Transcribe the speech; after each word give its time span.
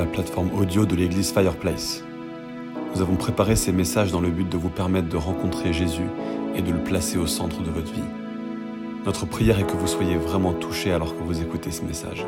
la 0.00 0.06
plateforme 0.06 0.50
audio 0.58 0.86
de 0.86 0.96
l'église 0.96 1.30
Fireplace. 1.30 2.02
Nous 2.94 3.02
avons 3.02 3.16
préparé 3.16 3.54
ces 3.54 3.70
messages 3.70 4.10
dans 4.10 4.22
le 4.22 4.30
but 4.30 4.48
de 4.48 4.56
vous 4.56 4.70
permettre 4.70 5.10
de 5.10 5.18
rencontrer 5.18 5.74
Jésus 5.74 6.08
et 6.54 6.62
de 6.62 6.72
le 6.72 6.82
placer 6.82 7.18
au 7.18 7.26
centre 7.26 7.62
de 7.62 7.68
votre 7.68 7.92
vie. 7.92 8.00
Notre 9.04 9.26
prière 9.26 9.58
est 9.60 9.66
que 9.66 9.76
vous 9.76 9.86
soyez 9.86 10.16
vraiment 10.16 10.54
touchés 10.54 10.92
alors 10.92 11.14
que 11.14 11.22
vous 11.22 11.42
écoutez 11.42 11.70
ce 11.70 11.82
message. 11.82 12.24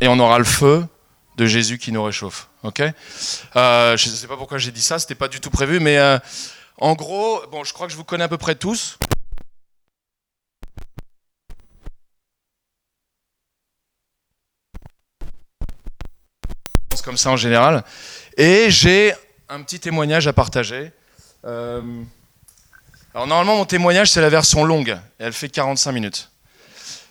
Et 0.00 0.08
on 0.08 0.18
aura 0.18 0.38
le 0.38 0.44
feu 0.44 0.86
de 1.36 1.46
Jésus 1.46 1.78
qui 1.78 1.92
nous 1.92 2.02
réchauffe. 2.02 2.48
Ok? 2.62 2.80
Euh, 2.80 3.96
Je 3.96 4.08
ne 4.08 4.14
sais 4.14 4.26
pas 4.26 4.36
pourquoi 4.36 4.58
j'ai 4.58 4.70
dit 4.70 4.82
ça, 4.82 4.98
c'était 4.98 5.14
pas 5.14 5.28
du 5.28 5.40
tout 5.40 5.50
prévu, 5.50 5.80
mais 5.80 5.98
euh, 5.98 6.18
en 6.78 6.94
gros, 6.94 7.42
bon, 7.50 7.64
je 7.64 7.72
crois 7.72 7.86
que 7.86 7.92
je 7.92 7.96
vous 7.96 8.04
connais 8.04 8.24
à 8.24 8.28
peu 8.28 8.38
près 8.38 8.54
tous. 8.54 8.98
comme 17.04 17.16
ça 17.18 17.30
en 17.30 17.36
général. 17.36 17.84
Et 18.36 18.70
j'ai 18.70 19.12
un 19.48 19.62
petit 19.62 19.78
témoignage 19.78 20.26
à 20.26 20.32
partager. 20.32 20.90
Euh, 21.44 21.82
alors 23.14 23.26
normalement 23.26 23.56
mon 23.56 23.66
témoignage 23.66 24.10
c'est 24.10 24.22
la 24.22 24.30
version 24.30 24.64
longue, 24.64 24.98
elle 25.18 25.32
fait 25.32 25.48
45 25.50 25.92
minutes. 25.92 26.30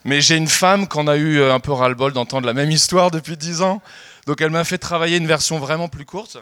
Mais 0.06 0.22
j'ai 0.22 0.36
une 0.36 0.48
femme 0.48 0.88
qu'on 0.88 1.08
a 1.08 1.16
eu 1.16 1.40
euh, 1.40 1.54
un 1.54 1.60
peu 1.60 1.72
ras-le-bol 1.72 2.14
d'entendre 2.14 2.46
la 2.46 2.54
même 2.54 2.72
histoire 2.72 3.10
depuis 3.10 3.38
10 3.38 3.62
ans. 3.62 3.82
Donc 4.26 4.42
elle 4.42 4.50
m'a 4.50 4.64
fait 4.64 4.78
travailler 4.78 5.18
une 5.18 5.28
version 5.28 5.60
vraiment 5.60 5.88
plus 5.88 6.06
courte. 6.06 6.38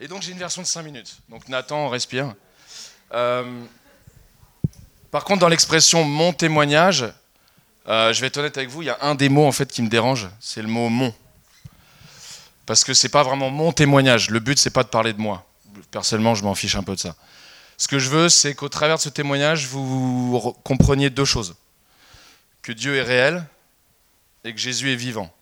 Et 0.00 0.08
donc 0.08 0.22
j'ai 0.22 0.32
une 0.32 0.38
version 0.38 0.62
de 0.62 0.66
5 0.66 0.82
minutes. 0.82 1.18
Donc 1.28 1.48
Nathan, 1.48 1.88
respire. 1.88 2.34
Euh, 3.12 3.44
par 5.10 5.24
contre, 5.24 5.40
dans 5.40 5.48
l'expression 5.48 6.04
mon 6.04 6.32
témoignage, 6.32 7.04
euh, 7.88 8.12
je 8.12 8.20
vais 8.20 8.28
être 8.28 8.38
honnête 8.38 8.56
avec 8.56 8.70
vous, 8.70 8.82
il 8.82 8.86
y 8.86 8.90
a 8.90 8.98
un 9.02 9.14
des 9.14 9.28
mots 9.28 9.46
en 9.46 9.52
fait 9.52 9.70
qui 9.70 9.82
me 9.82 9.88
dérange, 9.88 10.28
c'est 10.40 10.62
le 10.62 10.68
mot 10.68 10.88
mon. 10.88 11.14
Parce 12.66 12.82
que 12.82 12.94
c'est 12.94 13.10
pas 13.10 13.22
vraiment 13.22 13.50
mon 13.50 13.72
témoignage. 13.72 14.30
Le 14.30 14.40
but, 14.40 14.58
c'est 14.58 14.70
pas 14.70 14.84
de 14.84 14.88
parler 14.88 15.12
de 15.12 15.20
moi. 15.20 15.44
Personnellement, 15.90 16.34
je 16.34 16.42
m'en 16.42 16.54
fiche 16.54 16.76
un 16.76 16.82
peu 16.82 16.94
de 16.94 17.00
ça. 17.00 17.14
Ce 17.76 17.86
que 17.86 17.98
je 17.98 18.08
veux, 18.08 18.30
c'est 18.30 18.54
qu'au 18.54 18.70
travers 18.70 18.96
de 18.96 19.02
ce 19.02 19.10
témoignage, 19.10 19.66
vous 19.66 20.54
compreniez 20.64 21.10
deux 21.10 21.26
choses 21.26 21.54
que 22.64 22.72
Dieu 22.72 22.96
est 22.96 23.02
réel 23.02 23.44
et 24.42 24.52
que 24.52 24.58
Jésus 24.58 24.90
est 24.90 24.96
vivant. 24.96 25.32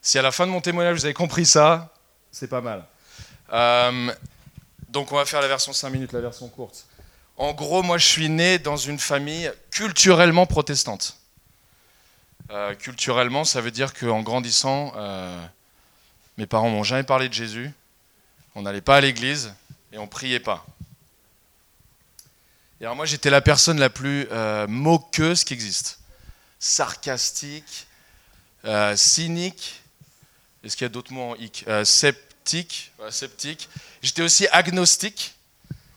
Si 0.00 0.18
à 0.18 0.22
la 0.22 0.32
fin 0.32 0.46
de 0.46 0.52
mon 0.52 0.60
témoignage 0.60 0.96
vous 0.96 1.04
avez 1.04 1.12
compris 1.12 1.44
ça, 1.44 1.92
c'est 2.30 2.46
pas 2.46 2.60
mal. 2.60 2.86
Euh, 3.52 4.14
donc 4.88 5.12
on 5.12 5.16
va 5.16 5.26
faire 5.26 5.42
la 5.42 5.48
version 5.48 5.72
5 5.72 5.90
minutes, 5.90 6.12
la 6.12 6.20
version 6.20 6.48
courte. 6.48 6.86
En 7.36 7.52
gros, 7.52 7.82
moi 7.82 7.98
je 7.98 8.06
suis 8.06 8.28
né 8.28 8.58
dans 8.58 8.76
une 8.76 9.00
famille 9.00 9.50
culturellement 9.70 10.46
protestante. 10.46 11.18
Euh, 12.50 12.74
culturellement, 12.74 13.44
ça 13.44 13.60
veut 13.60 13.72
dire 13.72 13.92
qu'en 13.92 14.22
grandissant, 14.22 14.92
euh, 14.96 15.44
mes 16.38 16.46
parents 16.46 16.70
m'ont 16.70 16.84
jamais 16.84 17.02
parlé 17.02 17.28
de 17.28 17.34
Jésus, 17.34 17.72
on 18.54 18.62
n'allait 18.62 18.80
pas 18.80 18.96
à 18.96 19.00
l'église 19.00 19.52
et 19.92 19.98
on 19.98 20.06
priait 20.06 20.40
pas. 20.40 20.64
Et 22.80 22.84
alors 22.84 22.94
moi 22.94 23.06
j'étais 23.06 23.28
la 23.28 23.40
personne 23.40 23.80
la 23.80 23.90
plus 23.90 24.28
moqueuse 24.68 25.42
qui 25.42 25.52
existe 25.52 25.97
sarcastique, 26.58 27.86
euh, 28.64 28.96
cynique. 28.96 29.82
Est-ce 30.64 30.76
qu'il 30.76 30.84
y 30.84 30.86
a 30.86 30.90
d'autres 30.90 31.12
mots 31.12 31.32
en 31.32 31.34
hic? 31.36 31.64
Euh, 31.68 31.84
Sceptique. 31.84 32.92
sceptique. 33.10 33.68
J'étais 34.02 34.22
aussi 34.22 34.46
agnostique. 34.48 35.34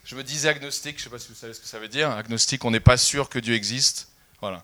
Je 0.05 0.15
me 0.15 0.23
disais 0.23 0.49
agnostique, 0.49 0.97
je 0.97 1.01
ne 1.01 1.03
sais 1.05 1.09
pas 1.09 1.19
si 1.19 1.29
vous 1.29 1.35
savez 1.35 1.53
ce 1.53 1.59
que 1.59 1.67
ça 1.67 1.79
veut 1.79 1.87
dire. 1.87 2.11
Agnostique, 2.11 2.65
on 2.65 2.71
n'est 2.71 2.79
pas 2.81 2.97
sûr 2.97 3.29
que 3.29 3.39
Dieu 3.39 3.55
existe. 3.55 4.09
Voilà. 4.41 4.63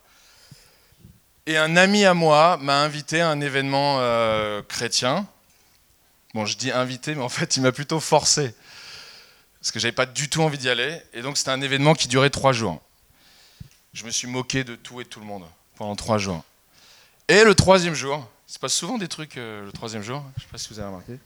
Et 1.46 1.58
un 1.58 1.78
ami 1.78 2.03
à 2.03 2.14
moi 2.14 2.58
m'a 2.58 2.81
invité 2.81 3.22
à 3.22 3.29
un 3.29 3.40
événement 3.40 4.00
euh, 4.02 4.62
chrétien. 4.64 5.25
Bon, 6.34 6.46
je 6.46 6.58
dis 6.58 6.72
invité, 6.72 7.16
mais 7.16 7.22
en 7.22 7.29
fait, 7.29 7.56
il 7.56 7.62
m'a 7.62 7.72
plutôt 7.72 8.02
forcé. 8.02 8.53
Parce 9.62 9.72
que 9.72 9.79
j'avais 9.79 9.94
pas 9.94 10.06
du 10.06 10.29
tout 10.29 10.41
envie 10.41 10.58
d'y 10.58 10.69
aller. 10.69 11.02
Et 11.14 11.22
donc, 11.22 11.38
c'était 11.38 11.52
un 11.52 11.62
événement 11.62 11.96
qui 11.96 12.09
durait 12.09 12.29
trois 12.29 12.52
jours. 12.52 12.81
Je 13.94 14.03
me 14.03 14.12
suis 14.12 14.28
moqué 14.28 14.64
de 14.66 14.75
tout 14.75 15.00
et 15.00 15.06
de 15.06 15.09
tout 15.09 15.22
le 15.22 15.25
monde 15.25 15.46
pendant 15.77 15.95
trois 15.95 16.17
jours. 16.17 16.43
Et 17.27 17.43
le 17.43 17.55
troisième 17.55 17.93
jour, 17.93 18.27
il 18.47 18.53
se 18.53 18.59
passe 18.59 18.73
souvent 18.73 18.97
des 18.97 19.07
trucs 19.07 19.38
euh, 19.38 19.65
le 19.65 19.71
troisième 19.71 20.01
jour, 20.01 20.23
je 20.38 20.41
ne 20.41 20.45
sais 20.45 20.51
pas 20.51 20.57
si 20.57 20.69
vous 20.69 20.79
avez 20.79 20.88
remarqué. 20.88 21.19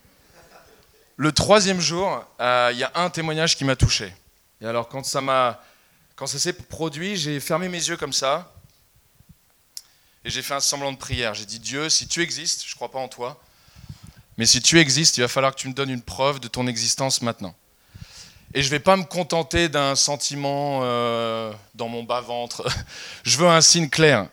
Le 1.16 1.32
troisième 1.32 1.80
jour, 1.80 2.24
euh, 2.40 2.70
il 2.72 2.78
y 2.78 2.84
a 2.84 2.92
un 2.94 3.10
témoignage 3.10 3.56
qui 3.56 3.64
m'a 3.64 3.76
touché. 3.76 4.12
Et 4.60 4.66
alors 4.66 4.88
quand 4.88 5.04
ça 5.04 5.20
m'a, 5.20 5.62
quand 6.16 6.26
ça 6.26 6.38
s'est 6.38 6.52
produit, 6.52 7.16
j'ai 7.16 7.38
fermé 7.40 7.68
mes 7.68 7.78
yeux 7.78 7.96
comme 7.96 8.12
ça 8.12 8.52
et 10.24 10.30
j'ai 10.30 10.42
fait 10.42 10.54
un 10.54 10.60
semblant 10.60 10.92
de 10.92 10.98
prière. 10.98 11.34
J'ai 11.34 11.46
dit 11.46 11.58
Dieu, 11.58 11.88
si 11.88 12.06
tu 12.06 12.22
existes, 12.22 12.64
je 12.64 12.72
ne 12.72 12.76
crois 12.76 12.90
pas 12.90 12.98
en 12.98 13.08
toi, 13.08 13.40
mais 14.38 14.46
si 14.46 14.60
tu 14.60 14.78
existes, 14.78 15.16
il 15.18 15.20
va 15.20 15.28
falloir 15.28 15.54
que 15.54 15.60
tu 15.60 15.68
me 15.68 15.74
donnes 15.74 15.90
une 15.90 16.02
preuve 16.02 16.40
de 16.40 16.48
ton 16.48 16.66
existence 16.66 17.22
maintenant. 17.22 17.54
Et 18.54 18.62
je 18.62 18.66
ne 18.66 18.70
vais 18.72 18.80
pas 18.80 18.96
me 18.96 19.04
contenter 19.04 19.68
d'un 19.68 19.94
sentiment 19.94 20.80
euh, 20.82 21.52
dans 21.74 21.88
mon 21.88 22.02
bas-ventre. 22.02 22.66
je 23.24 23.38
veux 23.38 23.48
un 23.48 23.60
signe 23.60 23.88
clair. 23.88 24.28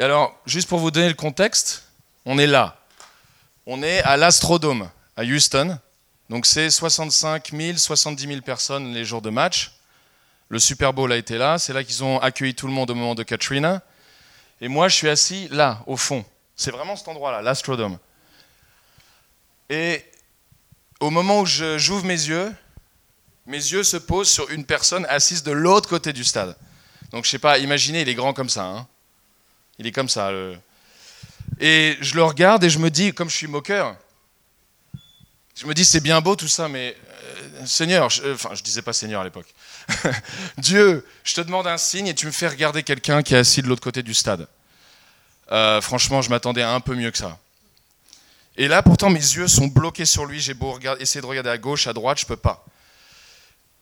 Et 0.00 0.02
alors, 0.02 0.34
juste 0.46 0.66
pour 0.66 0.78
vous 0.78 0.90
donner 0.90 1.08
le 1.08 1.14
contexte, 1.14 1.84
on 2.24 2.38
est 2.38 2.46
là. 2.46 2.78
On 3.66 3.82
est 3.82 4.00
à 4.00 4.16
l'Astrodome, 4.16 4.88
à 5.14 5.24
Houston. 5.24 5.78
Donc 6.30 6.46
c'est 6.46 6.70
65 6.70 7.50
000, 7.52 7.76
70 7.76 8.26
000 8.26 8.40
personnes 8.40 8.94
les 8.94 9.04
jours 9.04 9.20
de 9.20 9.28
match. 9.28 9.72
Le 10.48 10.58
Super 10.58 10.94
Bowl 10.94 11.12
a 11.12 11.18
été 11.18 11.36
là. 11.36 11.58
C'est 11.58 11.74
là 11.74 11.84
qu'ils 11.84 12.02
ont 12.02 12.18
accueilli 12.18 12.54
tout 12.54 12.66
le 12.66 12.72
monde 12.72 12.90
au 12.90 12.94
moment 12.94 13.14
de 13.14 13.22
Katrina. 13.22 13.82
Et 14.62 14.68
moi, 14.68 14.88
je 14.88 14.96
suis 14.96 15.08
assis 15.10 15.48
là, 15.50 15.82
au 15.86 15.98
fond. 15.98 16.24
C'est 16.56 16.70
vraiment 16.70 16.96
cet 16.96 17.08
endroit-là, 17.08 17.42
l'Astrodome. 17.42 17.98
Et 19.68 20.02
au 21.00 21.10
moment 21.10 21.40
où 21.40 21.44
j'ouvre 21.44 22.06
mes 22.06 22.14
yeux, 22.14 22.50
mes 23.44 23.58
yeux 23.58 23.84
se 23.84 23.98
posent 23.98 24.30
sur 24.30 24.48
une 24.48 24.64
personne 24.64 25.04
assise 25.10 25.42
de 25.42 25.52
l'autre 25.52 25.90
côté 25.90 26.14
du 26.14 26.24
stade. 26.24 26.56
Donc 27.10 27.26
je 27.26 27.30
sais 27.30 27.38
pas, 27.38 27.58
imaginez, 27.58 28.00
il 28.00 28.08
est 28.08 28.14
grand 28.14 28.32
comme 28.32 28.48
ça. 28.48 28.64
Hein. 28.64 28.86
Il 29.80 29.86
est 29.86 29.92
comme 29.92 30.10
ça. 30.10 30.30
Et 31.58 31.96
je 32.02 32.14
le 32.14 32.22
regarde 32.22 32.62
et 32.64 32.68
je 32.68 32.78
me 32.78 32.90
dis, 32.90 33.14
comme 33.14 33.30
je 33.30 33.36
suis 33.36 33.46
moqueur, 33.46 33.96
je 35.56 35.64
me 35.64 35.72
dis 35.72 35.86
c'est 35.86 36.00
bien 36.00 36.20
beau 36.20 36.36
tout 36.36 36.48
ça, 36.48 36.68
mais 36.68 36.94
euh, 37.22 37.66
Seigneur, 37.66 38.10
je, 38.10 38.34
enfin 38.34 38.50
je 38.52 38.62
disais 38.62 38.82
pas 38.82 38.92
Seigneur 38.92 39.22
à 39.22 39.24
l'époque. 39.24 39.46
Dieu, 40.58 41.06
je 41.24 41.34
te 41.34 41.40
demande 41.40 41.66
un 41.66 41.78
signe 41.78 42.08
et 42.08 42.14
tu 42.14 42.26
me 42.26 42.30
fais 42.30 42.46
regarder 42.46 42.82
quelqu'un 42.82 43.22
qui 43.22 43.34
est 43.34 43.38
assis 43.38 43.62
de 43.62 43.68
l'autre 43.68 43.82
côté 43.82 44.02
du 44.02 44.12
stade. 44.12 44.46
Euh, 45.50 45.80
franchement, 45.80 46.20
je 46.20 46.28
m'attendais 46.28 46.62
à 46.62 46.74
un 46.74 46.80
peu 46.80 46.94
mieux 46.94 47.10
que 47.10 47.18
ça. 47.18 47.38
Et 48.58 48.68
là, 48.68 48.82
pourtant, 48.82 49.08
mes 49.08 49.18
yeux 49.18 49.48
sont 49.48 49.68
bloqués 49.68 50.04
sur 50.04 50.26
lui. 50.26 50.40
J'ai 50.40 50.52
beau 50.52 50.72
regarder, 50.72 51.02
essayer 51.02 51.22
de 51.22 51.26
regarder 51.26 51.48
à 51.48 51.56
gauche, 51.56 51.86
à 51.86 51.94
droite, 51.94 52.20
je 52.20 52.26
peux 52.26 52.36
pas. 52.36 52.66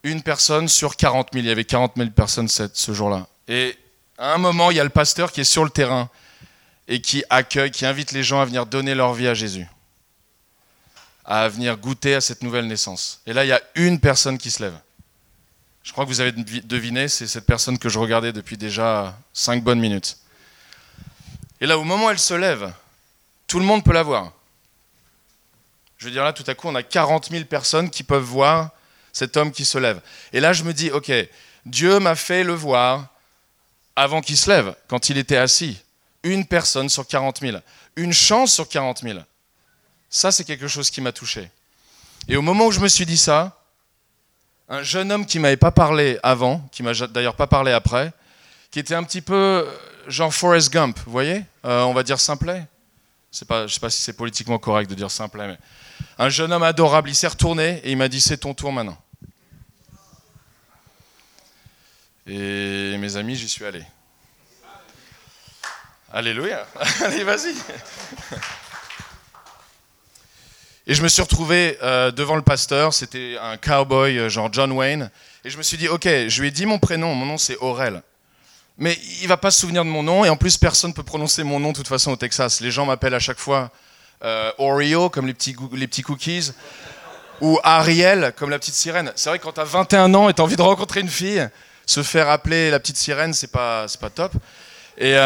Une 0.04 0.22
personne 0.22 0.68
sur 0.68 0.94
40 0.94 1.30
000. 1.32 1.44
Il 1.44 1.48
y 1.48 1.50
avait 1.50 1.64
40 1.64 1.94
000 1.96 2.10
personnes 2.10 2.46
ce 2.46 2.92
jour-là. 2.92 3.26
Et 3.48 3.76
à 4.18 4.34
un 4.34 4.38
moment, 4.38 4.70
il 4.70 4.76
y 4.76 4.80
a 4.80 4.84
le 4.84 4.90
pasteur 4.90 5.30
qui 5.30 5.40
est 5.40 5.44
sur 5.44 5.64
le 5.64 5.70
terrain 5.70 6.10
et 6.88 7.00
qui 7.00 7.22
accueille, 7.30 7.70
qui 7.70 7.86
invite 7.86 8.10
les 8.12 8.24
gens 8.24 8.40
à 8.40 8.44
venir 8.44 8.66
donner 8.66 8.94
leur 8.94 9.14
vie 9.14 9.28
à 9.28 9.34
Jésus, 9.34 9.66
à 11.24 11.48
venir 11.48 11.76
goûter 11.76 12.16
à 12.16 12.20
cette 12.20 12.42
nouvelle 12.42 12.66
naissance. 12.66 13.20
Et 13.26 13.32
là, 13.32 13.44
il 13.44 13.48
y 13.48 13.52
a 13.52 13.62
une 13.76 14.00
personne 14.00 14.36
qui 14.36 14.50
se 14.50 14.62
lève. 14.62 14.78
Je 15.84 15.92
crois 15.92 16.04
que 16.04 16.10
vous 16.10 16.20
avez 16.20 16.32
deviné, 16.32 17.08
c'est 17.08 17.28
cette 17.28 17.46
personne 17.46 17.78
que 17.78 17.88
je 17.88 17.98
regardais 17.98 18.32
depuis 18.32 18.56
déjà 18.56 19.16
cinq 19.32 19.62
bonnes 19.62 19.80
minutes. 19.80 20.18
Et 21.60 21.66
là, 21.66 21.78
au 21.78 21.84
moment 21.84 22.06
où 22.06 22.10
elle 22.10 22.18
se 22.18 22.34
lève, 22.34 22.72
tout 23.46 23.60
le 23.60 23.64
monde 23.64 23.84
peut 23.84 23.92
la 23.92 24.02
voir. 24.02 24.32
Je 25.96 26.06
veux 26.06 26.10
dire, 26.10 26.24
là, 26.24 26.32
tout 26.32 26.44
à 26.46 26.54
coup, 26.54 26.68
on 26.68 26.74
a 26.74 26.82
40 26.82 27.30
000 27.30 27.44
personnes 27.44 27.88
qui 27.88 28.02
peuvent 28.02 28.22
voir 28.22 28.70
cet 29.12 29.36
homme 29.36 29.50
qui 29.50 29.64
se 29.64 29.78
lève. 29.78 30.00
Et 30.32 30.40
là, 30.40 30.52
je 30.52 30.62
me 30.64 30.72
dis, 30.72 30.90
ok, 30.90 31.10
Dieu 31.64 31.98
m'a 32.00 32.14
fait 32.14 32.44
le 32.44 32.52
voir 32.52 33.08
avant 33.98 34.20
qu'il 34.20 34.36
se 34.36 34.48
lève, 34.48 34.74
quand 34.86 35.10
il 35.10 35.18
était 35.18 35.36
assis. 35.36 35.76
Une 36.22 36.46
personne 36.46 36.88
sur 36.88 37.06
40 37.06 37.40
000. 37.40 37.58
Une 37.96 38.12
chance 38.12 38.52
sur 38.52 38.68
40 38.68 39.00
000. 39.00 39.18
Ça, 40.08 40.30
c'est 40.30 40.44
quelque 40.44 40.68
chose 40.68 40.88
qui 40.88 41.00
m'a 41.00 41.10
touché. 41.10 41.50
Et 42.28 42.36
au 42.36 42.42
moment 42.42 42.66
où 42.66 42.70
je 42.70 42.78
me 42.78 42.86
suis 42.88 43.06
dit 43.06 43.16
ça, 43.16 43.60
un 44.68 44.82
jeune 44.82 45.10
homme 45.10 45.26
qui 45.26 45.40
m'avait 45.40 45.56
pas 45.56 45.72
parlé 45.72 46.18
avant, 46.22 46.60
qui 46.70 46.82
m'a 46.82 46.92
d'ailleurs 46.92 47.34
pas 47.34 47.48
parlé 47.48 47.72
après, 47.72 48.12
qui 48.70 48.78
était 48.78 48.94
un 48.94 49.02
petit 49.02 49.20
peu 49.20 49.34
euh, 49.34 49.64
genre 50.06 50.32
Forrest 50.32 50.72
Gump, 50.72 50.98
vous 51.04 51.12
voyez 51.12 51.44
euh, 51.64 51.82
On 51.82 51.94
va 51.94 52.02
dire 52.02 52.20
simplet. 52.20 52.66
Je 53.32 53.44
ne 53.44 53.68
sais 53.68 53.80
pas 53.80 53.90
si 53.90 54.00
c'est 54.00 54.16
politiquement 54.16 54.58
correct 54.58 54.88
de 54.88 54.94
dire 54.94 55.10
simplet, 55.10 55.48
mais 55.48 55.58
un 56.18 56.28
jeune 56.28 56.52
homme 56.52 56.62
adorable, 56.62 57.10
il 57.10 57.14
s'est 57.14 57.28
retourné 57.28 57.80
et 57.84 57.90
il 57.90 57.96
m'a 57.96 58.08
dit 58.08 58.20
c'est 58.20 58.38
ton 58.38 58.54
tour 58.54 58.72
maintenant. 58.72 58.96
Et 62.30 62.98
mes 62.98 63.16
amis, 63.16 63.36
j'y 63.36 63.48
suis 63.48 63.64
allé. 63.64 63.82
Alléluia. 66.12 66.66
Allez, 67.04 67.24
vas-y. 67.24 67.54
Et 70.86 70.94
je 70.94 71.02
me 71.02 71.08
suis 71.08 71.22
retrouvé 71.22 71.78
euh, 71.82 72.10
devant 72.10 72.36
le 72.36 72.42
pasteur, 72.42 72.92
c'était 72.92 73.36
un 73.40 73.56
cowboy 73.56 74.18
euh, 74.18 74.28
genre 74.28 74.50
John 74.52 74.72
Wayne, 74.72 75.10
et 75.44 75.50
je 75.50 75.56
me 75.56 75.62
suis 75.62 75.78
dit, 75.78 75.88
ok, 75.88 76.04
je 76.04 76.40
lui 76.40 76.48
ai 76.48 76.50
dit 76.50 76.66
mon 76.66 76.78
prénom, 76.78 77.14
mon 77.14 77.26
nom 77.26 77.38
c'est 77.38 77.56
Aurel. 77.58 78.02
Mais 78.78 78.98
il 79.20 79.28
va 79.28 79.36
pas 79.36 79.50
se 79.50 79.60
souvenir 79.60 79.84
de 79.84 79.90
mon 79.90 80.02
nom, 80.02 80.24
et 80.24 80.28
en 80.28 80.36
plus 80.36 80.56
personne 80.56 80.90
ne 80.90 80.94
peut 80.94 81.02
prononcer 81.02 81.44
mon 81.44 81.60
nom 81.60 81.72
de 81.72 81.76
toute 81.76 81.88
façon 81.88 82.12
au 82.12 82.16
Texas. 82.16 82.60
Les 82.60 82.70
gens 82.70 82.86
m'appellent 82.86 83.14
à 83.14 83.20
chaque 83.20 83.38
fois 83.38 83.70
euh, 84.24 84.50
Oreo, 84.58 85.10
comme 85.10 85.26
les 85.26 85.34
petits, 85.34 85.56
les 85.72 85.86
petits 85.86 86.02
cookies, 86.02 86.52
ou 87.40 87.58
Ariel, 87.62 88.32
comme 88.36 88.48
la 88.48 88.58
petite 88.58 88.74
sirène. 88.74 89.12
C'est 89.14 89.28
vrai 89.28 89.38
que 89.38 89.44
quand 89.44 89.52
tu 89.52 89.60
as 89.60 89.64
21 89.64 90.14
ans 90.14 90.28
et 90.28 90.34
tu 90.34 90.40
as 90.40 90.44
envie 90.44 90.56
de 90.56 90.62
rencontrer 90.62 91.00
une 91.00 91.08
fille, 91.08 91.48
se 91.88 92.02
faire 92.02 92.28
appeler 92.28 92.70
la 92.70 92.78
petite 92.78 92.96
sirène, 92.96 93.32
c'est 93.32 93.50
pas, 93.50 93.86
pas 94.00 94.10
top. 94.10 94.32
Et, 94.98 95.16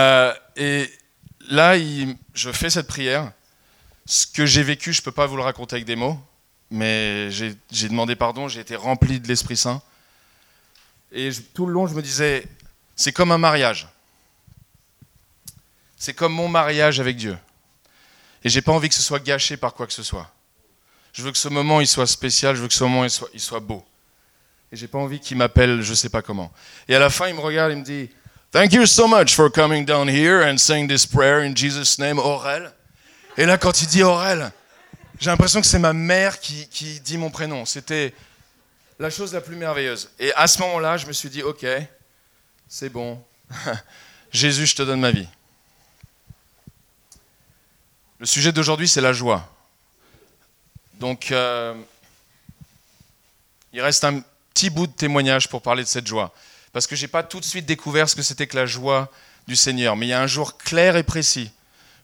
et 0.56 0.90
là, 1.48 1.76
je 2.34 2.52
fais 2.52 2.70
cette 2.70 2.86
prière 2.86 3.32
ce 4.06 4.26
que 4.26 4.46
j'ai 4.46 4.62
vécu, 4.62 4.92
je 4.92 5.02
peux 5.02 5.12
pas 5.12 5.26
vous 5.26 5.36
le 5.36 5.42
raconter 5.42 5.76
avec 5.76 5.86
des 5.86 5.96
mots, 5.96 6.18
mais 6.70 7.30
j'ai 7.30 7.88
demandé 7.88 8.16
pardon, 8.16 8.48
j'ai 8.48 8.60
été 8.60 8.76
rempli 8.76 9.20
de 9.20 9.28
l'Esprit 9.28 9.56
Saint. 9.56 9.82
Et 11.12 11.30
tout 11.54 11.66
le 11.66 11.72
long, 11.72 11.86
je 11.86 11.94
me 11.94 12.02
disais, 12.02 12.46
c'est 12.96 13.12
comme 13.12 13.32
un 13.32 13.38
mariage. 13.38 13.88
C'est 15.96 16.14
comme 16.14 16.32
mon 16.32 16.48
mariage 16.48 17.00
avec 17.00 17.16
Dieu. 17.16 17.38
Et 18.44 18.48
j'ai 18.48 18.62
pas 18.62 18.72
envie 18.72 18.88
que 18.88 18.94
ce 18.94 19.02
soit 19.02 19.22
gâché 19.22 19.56
par 19.56 19.74
quoi 19.74 19.86
que 19.86 19.92
ce 19.92 20.02
soit. 20.02 20.30
Je 21.12 21.22
veux 21.22 21.30
que 21.30 21.38
ce 21.38 21.48
moment 21.48 21.80
il 21.80 21.86
soit 21.86 22.06
spécial, 22.06 22.56
je 22.56 22.62
veux 22.62 22.68
que 22.68 22.74
ce 22.74 22.82
moment 22.82 23.04
il 23.04 23.10
soit, 23.10 23.28
il 23.34 23.40
soit 23.40 23.60
beau. 23.60 23.84
Et 24.72 24.76
j'ai 24.76 24.88
pas 24.88 24.98
envie 24.98 25.20
qu'il 25.20 25.36
m'appelle 25.36 25.82
je 25.82 25.94
sais 25.94 26.08
pas 26.08 26.22
comment. 26.22 26.50
Et 26.88 26.96
à 26.96 26.98
la 26.98 27.10
fin, 27.10 27.28
il 27.28 27.34
me 27.34 27.40
regarde, 27.40 27.72
il 27.72 27.78
me 27.78 27.84
dit 27.84 28.10
Thank 28.50 28.72
you 28.72 28.86
so 28.86 29.06
much 29.06 29.34
for 29.34 29.50
coming 29.50 29.84
down 29.84 30.08
here 30.08 30.42
and 30.42 30.58
saying 30.58 30.88
this 30.88 31.06
prayer 31.06 31.44
in 31.44 31.54
Jesus' 31.54 31.98
name, 31.98 32.18
Aurel. 32.18 32.70
Et 33.36 33.46
là, 33.46 33.56
quand 33.56 33.80
il 33.82 33.88
dit 33.88 34.02
Aurel, 34.02 34.52
j'ai 35.22 35.30
l'impression 35.30 35.60
que 35.60 35.66
c'est 35.66 35.78
ma 35.78 35.92
mère 35.92 36.40
qui, 36.40 37.00
dit 37.00 37.16
mon 37.16 37.30
prénom. 37.30 37.64
C'était 37.64 38.12
la 38.98 39.08
chose 39.08 39.32
la 39.32 39.40
plus 39.40 39.56
merveilleuse. 39.56 40.10
Et 40.18 40.34
à 40.34 40.46
ce 40.46 40.60
moment-là, 40.62 40.96
je 40.96 41.06
me 41.06 41.12
suis 41.12 41.30
dit, 41.30 41.42
ok, 41.42 41.64
c'est 42.68 42.88
bon. 42.88 43.22
Jésus, 44.32 44.66
je 44.66 44.74
te 44.74 44.82
donne 44.82 45.00
ma 45.00 45.12
vie. 45.12 45.28
Le 48.18 48.26
sujet 48.26 48.52
d'aujourd'hui, 48.52 48.88
c'est 48.88 49.00
la 49.00 49.12
joie. 49.12 49.48
Donc, 50.94 51.30
euh, 51.30 51.74
il 53.72 53.80
reste 53.80 54.04
un 54.04 54.22
petit 54.52 54.70
bout 54.70 54.86
de 54.86 54.92
témoignage 54.92 55.48
pour 55.48 55.62
parler 55.62 55.82
de 55.82 55.88
cette 55.88 56.06
joie. 56.06 56.34
Parce 56.72 56.86
que 56.86 56.96
je 56.96 57.02
n'ai 57.02 57.08
pas 57.08 57.22
tout 57.22 57.40
de 57.40 57.44
suite 57.44 57.66
découvert 57.66 58.08
ce 58.08 58.16
que 58.16 58.22
c'était 58.22 58.46
que 58.46 58.56
la 58.56 58.66
joie 58.66 59.10
du 59.46 59.56
Seigneur. 59.56 59.96
Mais 59.96 60.06
il 60.06 60.10
y 60.10 60.14
a 60.14 60.22
un 60.22 60.26
jour 60.26 60.56
clair 60.56 60.96
et 60.96 61.02
précis 61.02 61.50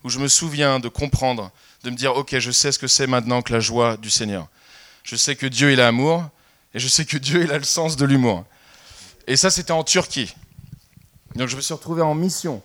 où 0.05 0.11
je 0.11 0.19
me 0.19 0.29
souviens 0.29 0.79
de 0.81 0.89
comprendre, 0.89 1.50
de 1.83 1.91
me 1.91 1.97
dire, 1.97 2.15
ok, 2.15 2.39
je 2.39 2.50
sais 2.50 2.73
ce 2.73 2.79
que 2.79 2.87
c'est 2.87 3.06
maintenant 3.06 3.43
que 3.43 3.53
la 3.53 3.61
joie 3.61 3.97
du 3.97 4.11
Seigneur. 4.11 4.49
Je 5.03 5.17
sais 5.17 5.37
que 5.37 5.47
Dieu, 5.47 5.73
il 5.73 5.81
a 5.81 5.89
amour, 5.89 6.29
et 6.75 6.79
je 6.79 6.89
sais 6.89 7.05
que 7.05 7.17
Dieu, 7.17 7.43
il 7.43 7.50
a 7.50 7.59
le 7.59 7.65
sens 7.65 7.97
de 7.97 8.05
l'humour. 8.05 8.45
Et 9.27 9.37
ça, 9.37 9.50
c'était 9.50 9.73
en 9.73 9.85
Turquie. 9.85 10.35
Donc 11.35 11.49
je 11.49 11.56
me 11.56 11.61
suis 11.61 11.75
retrouvé 11.75 12.03
en 12.03 12.15
mission, 12.15 12.62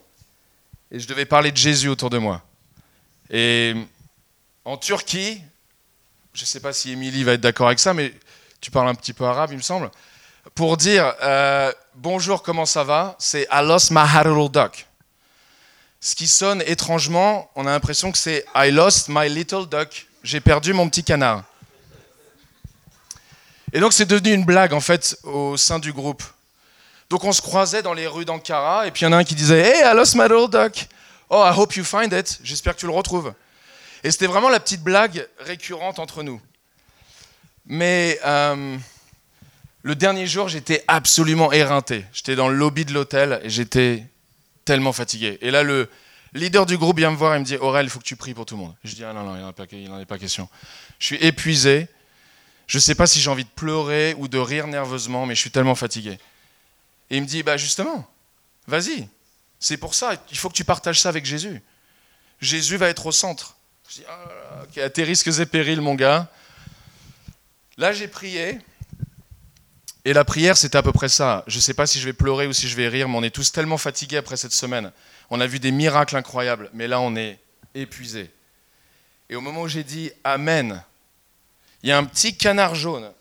et 0.92 1.00
je 1.00 1.08
devais 1.08 1.26
parler 1.26 1.52
de 1.52 1.58
Jésus 1.58 1.90
autour 1.90 2.10
de 2.10 2.18
moi. 2.18 2.44
Et 3.30 3.76
en 4.66 4.78
Turquie, 4.78 5.42
je 6.34 6.42
ne 6.42 6.46
sais 6.46 6.60
pas 6.60 6.74
si 6.74 6.92
Émilie 6.92 7.24
va 7.24 7.34
être 7.34 7.42
d'accord 7.42 7.68
avec 7.68 7.80
ça, 7.80 7.94
mais 7.94 8.14
tu 8.64 8.72
parles 8.72 8.88
un 8.88 8.96
petit 8.96 9.14
peu 9.14 9.26
arabe, 9.26 9.52
il 9.52 9.58
me 9.58 9.62
semble. 9.62 9.92
Pour 10.56 10.78
dire 10.78 11.14
euh, 11.22 11.72
bonjour, 11.96 12.42
comment 12.42 12.66
ça 12.66 12.84
va, 12.84 13.16
c'est 13.20 13.48
Alos 13.50 13.92
Maharul 13.92 14.50
Duck 14.50 14.88
ce 16.04 16.16
qui 16.16 16.28
sonne 16.28 16.62
étrangement, 16.66 17.50
on 17.56 17.66
a 17.66 17.70
l'impression 17.72 18.12
que 18.12 18.18
c'est 18.18 18.44
I 18.54 18.72
lost 18.72 19.08
my 19.08 19.30
little 19.30 19.66
duck. 19.70 20.08
J'ai 20.22 20.42
perdu 20.42 20.74
mon 20.74 20.90
petit 20.90 21.02
canard. 21.02 21.46
Et 23.72 23.80
donc 23.80 23.94
c'est 23.94 24.06
devenu 24.06 24.34
une 24.34 24.44
blague 24.44 24.74
en 24.74 24.82
fait 24.82 25.18
au 25.24 25.56
sein 25.56 25.80
du 25.80 25.94
groupe. 25.94 26.22
Donc 27.10 27.24
on 27.24 27.32
se 27.32 27.42
croisait 27.42 27.82
dans 27.82 27.94
les 27.94 28.06
rues 28.06 28.26
d'Ankara 28.26 28.86
et 28.86 28.92
puis 28.92 29.04
il 29.04 29.06
y 29.06 29.08
en 29.08 29.14
a 29.14 29.18
un 29.18 29.24
qui 29.24 29.34
disait 29.34 29.60
Hey, 29.60 29.82
I 29.82 29.96
lost 29.96 30.16
my 30.16 30.24
little 30.24 30.50
duck. 30.50 30.88
Oh, 31.30 31.42
I 31.42 31.58
hope 31.58 31.74
you 31.78 31.86
find 31.86 32.12
it. 32.12 32.38
J'espère 32.44 32.76
que 32.76 32.82
tu 32.82 32.86
le 32.86 32.92
retrouves. 32.92 33.34
Et 34.04 34.12
c'était 34.12 34.28
vraiment 34.28 34.50
la 34.50 34.60
petite 34.60 34.84
blague 34.84 35.26
récurrente 35.40 36.00
entre 36.00 36.22
nous. 36.22 36.42
Mais 37.66 38.20
euh, 38.26 38.78
le 39.84 39.96
dernier 39.96 40.28
jour, 40.28 40.50
j'étais 40.50 40.84
absolument 40.88 41.52
éreinté. 41.52 42.06
J'étais 42.14 42.36
dans 42.36 42.50
le 42.50 42.56
lobby 42.56 42.86
de 42.86 42.94
l'hôtel 42.94 43.40
et 43.44 43.50
j'étais 43.50 44.06
tellement 44.66 44.94
fatigué. 44.94 45.38
Et 45.42 45.52
là, 45.52 45.64
le 45.64 45.90
leader 46.34 46.66
du 46.66 46.78
groupe 46.78 46.98
vient 46.98 47.12
me 47.12 47.16
voir 47.16 47.36
et 47.36 47.40
me 47.40 47.46
dit 47.46 47.58
Aurel, 47.58 47.86
il 47.86 47.90
faut 47.90 48.00
que 48.00 48.06
tu 48.06 48.16
pries 48.16 48.34
pour 48.34 48.46
tout 48.46 48.56
le 48.56 48.64
monde. 48.64 48.76
Je 48.84 48.96
dis 48.96 49.04
Ah 49.04 49.14
non, 49.14 49.24
non, 49.24 49.36
il 49.72 49.90
n'en 49.90 50.00
est 50.00 50.06
pas 50.06 50.18
question. 50.18 50.50
Je 51.00 51.06
suis 51.06 51.18
épuisé. 51.18 51.88
Je 52.68 52.78
ne 52.78 52.82
sais 52.82 52.96
pas 52.96 53.08
si 53.08 53.20
j'ai 53.20 53.30
envie 53.30 53.44
de 53.44 53.50
pleurer 53.50 54.16
ou 54.18 54.28
de 54.28 54.38
rire 54.38 54.68
nerveusement, 54.68 55.26
mais 55.26 55.36
je 55.36 55.42
suis 55.42 55.52
tellement 55.52 55.76
fatigué. 55.76 56.18
Et 57.10 57.18
il 57.18 57.22
me 57.22 57.28
dit 57.28 57.44
Bah 57.44 57.58
justement, 57.58 58.08
vas-y. 58.68 59.08
C'est 59.60 59.78
pour 59.78 59.96
ça, 59.96 60.22
il 60.32 60.38
faut 60.38 60.50
que 60.50 60.56
tu 60.56 60.66
partages 60.66 61.00
ça 61.00 61.10
avec 61.10 61.26
Jésus. 61.26 61.62
Jésus 62.42 62.76
va 62.78 62.90
être 62.90 63.06
au 63.06 63.12
centre. 63.12 63.56
Je 63.90 63.96
dis 63.96 64.04
ah, 64.10 64.82
à 64.82 64.90
tes 64.90 65.04
risques 65.04 65.28
et 65.28 65.46
périls, 65.46 65.82
mon 65.82 65.96
gars. 65.96 66.30
Là, 67.78 67.92
j'ai 67.92 68.08
prié. 68.08 68.60
Et 70.06 70.14
la 70.14 70.26
prière, 70.26 70.58
c'était 70.58 70.78
à 70.78 70.84
peu 70.84 70.92
près 70.92 71.10
ça. 71.10 71.44
Je 71.48 71.58
ne 71.58 71.62
sais 71.62 71.74
pas 71.74 71.88
si 71.88 72.00
je 72.00 72.06
vais 72.06 72.14
pleurer 72.14 72.48
ou 72.48 72.54
si 72.54 72.68
je 72.68 72.76
vais 72.76 72.88
rire, 72.88 73.08
mais 73.08 73.18
on 73.18 73.24
est 73.24 73.34
tous 73.34 73.52
tellement 73.52 73.78
fatigués 73.78 74.18
après 74.18 74.38
cette 74.38 74.54
semaine. 74.54 74.92
On 75.30 75.40
a 75.40 75.48
vu 75.48 75.60
des 75.60 75.72
miracles 75.72 76.16
incroyables, 76.18 76.70
mais 76.74 76.88
là, 76.88 77.00
on 77.00 77.16
est 77.16 77.40
épuisés. 77.74 78.30
Et 79.30 79.36
au 79.36 79.42
moment 79.42 79.62
où 79.62 79.68
j'ai 79.68 79.84
dit 79.84 80.12
Amen, 80.24 80.84
il 81.82 81.90
y 81.90 81.92
a 81.92 81.98
un 81.98 82.04
petit 82.04 82.38
canard 82.38 82.76
jaune 82.76 83.12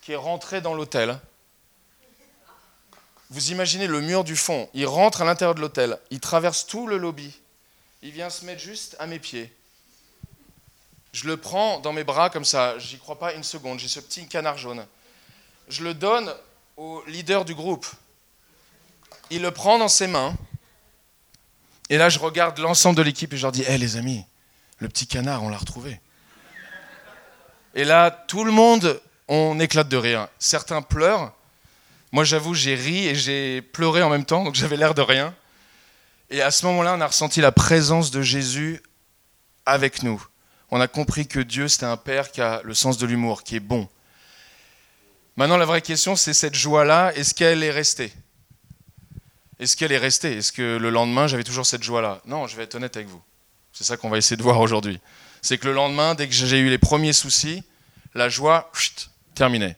qui 0.00 0.12
est 0.12 0.16
rentré 0.16 0.60
dans 0.60 0.74
l'hôtel. 0.74 1.18
Vous 3.30 3.50
imaginez 3.50 3.86
le 3.86 4.00
mur 4.00 4.24
du 4.24 4.36
fond. 4.36 4.70
Il 4.72 4.86
rentre 4.86 5.20
à 5.22 5.24
l'intérieur 5.24 5.54
de 5.54 5.60
l'hôtel. 5.60 5.98
Il 6.10 6.20
traverse 6.20 6.66
tout 6.66 6.86
le 6.86 6.96
lobby. 6.96 7.38
Il 8.02 8.12
vient 8.12 8.30
se 8.30 8.44
mettre 8.46 8.62
juste 8.62 8.96
à 8.98 9.06
mes 9.06 9.18
pieds. 9.18 9.52
Je 11.18 11.26
le 11.26 11.36
prends 11.36 11.80
dans 11.80 11.92
mes 11.92 12.04
bras 12.04 12.30
comme 12.30 12.44
ça. 12.44 12.78
J'y 12.78 12.98
crois 12.98 13.18
pas 13.18 13.34
une 13.34 13.42
seconde. 13.42 13.80
J'ai 13.80 13.88
ce 13.88 14.00
petit 14.00 14.28
canard 14.28 14.56
jaune 14.56 14.86
je 15.68 15.84
le 15.84 15.94
donne 15.94 16.32
au 16.76 17.02
leader 17.06 17.44
du 17.44 17.54
groupe. 17.54 17.86
Il 19.30 19.42
le 19.42 19.50
prend 19.50 19.78
dans 19.78 19.88
ses 19.88 20.06
mains. 20.06 20.36
Et 21.90 21.98
là, 21.98 22.08
je 22.08 22.18
regarde 22.18 22.58
l'ensemble 22.58 22.96
de 22.96 23.02
l'équipe 23.02 23.32
et 23.32 23.36
je 23.36 23.42
leur 23.42 23.52
dis 23.52 23.62
Hé 23.62 23.78
les 23.78 23.96
amis, 23.96 24.24
le 24.78 24.88
petit 24.88 25.06
canard, 25.06 25.42
on 25.42 25.48
l'a 25.48 25.58
retrouvé. 25.58 26.00
Et 27.74 27.84
là, 27.84 28.10
tout 28.10 28.44
le 28.44 28.52
monde, 28.52 29.00
on 29.28 29.60
éclate 29.60 29.88
de 29.88 29.96
rire. 29.96 30.28
Certains 30.38 30.82
pleurent. 30.82 31.32
Moi, 32.12 32.24
j'avoue, 32.24 32.54
j'ai 32.54 32.74
ri 32.74 33.06
et 33.06 33.14
j'ai 33.14 33.60
pleuré 33.60 34.02
en 34.02 34.08
même 34.08 34.24
temps, 34.24 34.44
donc 34.44 34.54
j'avais 34.54 34.76
l'air 34.76 34.94
de 34.94 35.02
rien. 35.02 35.34
Et 36.30 36.40
à 36.40 36.50
ce 36.50 36.64
moment-là, 36.66 36.94
on 36.94 37.00
a 37.00 37.06
ressenti 37.06 37.40
la 37.40 37.52
présence 37.52 38.10
de 38.10 38.22
Jésus 38.22 38.82
avec 39.66 40.02
nous. 40.02 40.24
On 40.70 40.80
a 40.80 40.88
compris 40.88 41.26
que 41.26 41.40
Dieu, 41.40 41.68
c'était 41.68 41.86
un 41.86 41.96
Père 41.96 42.30
qui 42.30 42.40
a 42.40 42.60
le 42.64 42.74
sens 42.74 42.98
de 42.98 43.06
l'humour, 43.06 43.42
qui 43.42 43.56
est 43.56 43.60
bon, 43.60 43.88
Maintenant, 45.38 45.56
la 45.56 45.66
vraie 45.66 45.82
question, 45.82 46.16
c'est 46.16 46.34
cette 46.34 46.56
joie-là, 46.56 47.12
est-ce 47.14 47.32
qu'elle 47.32 47.62
est 47.62 47.70
restée? 47.70 48.12
Est-ce 49.60 49.76
qu'elle 49.76 49.92
est 49.92 49.98
restée? 49.98 50.38
Est-ce 50.38 50.50
que 50.50 50.76
le 50.78 50.90
lendemain, 50.90 51.28
j'avais 51.28 51.44
toujours 51.44 51.64
cette 51.64 51.84
joie-là? 51.84 52.20
Non, 52.26 52.48
je 52.48 52.56
vais 52.56 52.64
être 52.64 52.74
honnête 52.74 52.96
avec 52.96 53.06
vous. 53.06 53.22
C'est 53.72 53.84
ça 53.84 53.96
qu'on 53.96 54.10
va 54.10 54.18
essayer 54.18 54.36
de 54.36 54.42
voir 54.42 54.58
aujourd'hui. 54.58 54.98
C'est 55.40 55.56
que 55.56 55.68
le 55.68 55.74
lendemain, 55.74 56.16
dès 56.16 56.26
que 56.26 56.34
j'ai 56.34 56.58
eu 56.58 56.68
les 56.68 56.78
premiers 56.78 57.12
soucis, 57.12 57.62
la 58.14 58.28
joie, 58.28 58.68
chut, 58.74 59.10
terminée. 59.36 59.76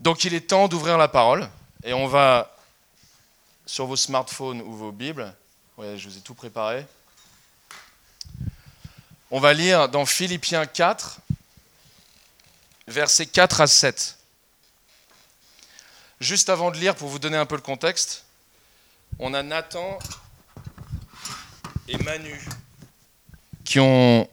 Donc 0.00 0.24
il 0.24 0.34
est 0.34 0.48
temps 0.48 0.66
d'ouvrir 0.66 0.98
la 0.98 1.06
parole 1.06 1.48
et 1.84 1.92
on 1.92 2.08
va 2.08 2.56
sur 3.66 3.86
vos 3.86 3.94
smartphones 3.94 4.62
ou 4.62 4.72
vos 4.72 4.90
Bibles. 4.90 5.32
Ouais, 5.76 5.96
je 5.96 6.08
vous 6.08 6.18
ai 6.18 6.22
tout 6.22 6.34
préparé. 6.34 6.84
On 9.30 9.40
va 9.40 9.52
lire 9.52 9.90
dans 9.90 10.06
Philippiens 10.06 10.64
4, 10.64 11.18
versets 12.86 13.26
4 13.26 13.60
à 13.60 13.66
7. 13.66 14.16
Juste 16.20 16.48
avant 16.48 16.70
de 16.70 16.78
lire, 16.78 16.96
pour 16.96 17.08
vous 17.08 17.18
donner 17.18 17.36
un 17.36 17.44
peu 17.44 17.56
le 17.56 17.60
contexte, 17.60 18.24
on 19.18 19.34
a 19.34 19.42
Nathan 19.42 19.98
et 21.88 21.98
Manu 21.98 22.42
qui 23.64 23.80
ont 23.80 24.28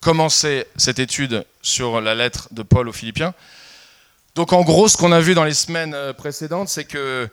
commencer 0.00 0.66
cette 0.76 0.98
étude 0.98 1.44
sur 1.62 2.00
la 2.00 2.14
lettre 2.16 2.48
de 2.50 2.62
Paul 2.62 2.88
aux 2.88 2.92
Philippiens. 2.92 3.34
Donc 4.34 4.52
en 4.52 4.62
gros, 4.62 4.88
ce 4.88 4.96
qu'on 4.96 5.12
a 5.12 5.20
vu 5.20 5.34
dans 5.34 5.44
les 5.44 5.54
semaines 5.54 5.94
euh, 5.94 6.12
précédentes, 6.12 6.68
c'est 6.68 6.84
que 6.84 7.28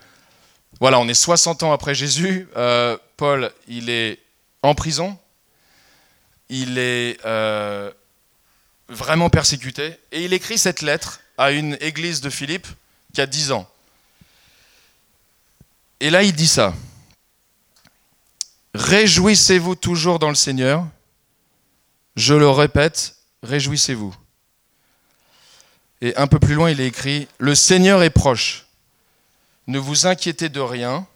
voilà, 0.80 1.00
on 1.00 1.08
est 1.08 1.14
60 1.14 1.64
ans 1.64 1.72
après 1.72 1.96
Jésus. 1.96 2.48
Euh, 2.56 2.98
Paul, 3.18 3.52
il 3.68 3.90
est 3.90 4.20
en 4.62 4.76
prison. 4.76 5.18
Il 6.50 6.78
est 6.78 7.18
euh, 7.26 7.92
vraiment 8.88 9.30
persécuté. 9.30 9.98
Et 10.12 10.26
il 10.26 10.34
écrit 10.34 10.58
cette 10.58 10.82
lettre 10.82 11.20
à 11.38 11.52
une 11.52 11.78
église 11.82 12.22
de 12.22 12.30
Philippe 12.30 12.68
qui 13.14 13.22
a 13.22 13.26
10 13.26 13.52
ans. 13.52 13.70
Et 16.00 16.10
là, 16.10 16.24
il 16.24 16.34
dit 16.34 16.48
ça. 16.48 16.74
Réjouissez-vous 18.74 19.76
toujours 19.76 20.20
dans 20.20 20.30
le 20.30 20.36
Seigneur. 20.36 20.86
Je 22.16 22.34
le 22.34 22.50
répète, 22.50 23.16
réjouissez-vous. 23.44 24.16
Et 26.02 26.16
un 26.18 26.28
peu 26.28 26.40
plus 26.40 26.54
loin, 26.54 26.70
il 26.70 26.80
écrit, 26.82 27.28
Le 27.38 27.56
Seigneur 27.56 28.04
est 28.04 28.10
proche. 28.10 28.66
Ne 29.68 29.80
vous 29.80 30.06
inquiétez 30.06 30.50
de 30.50 30.60
rien. 30.60 31.08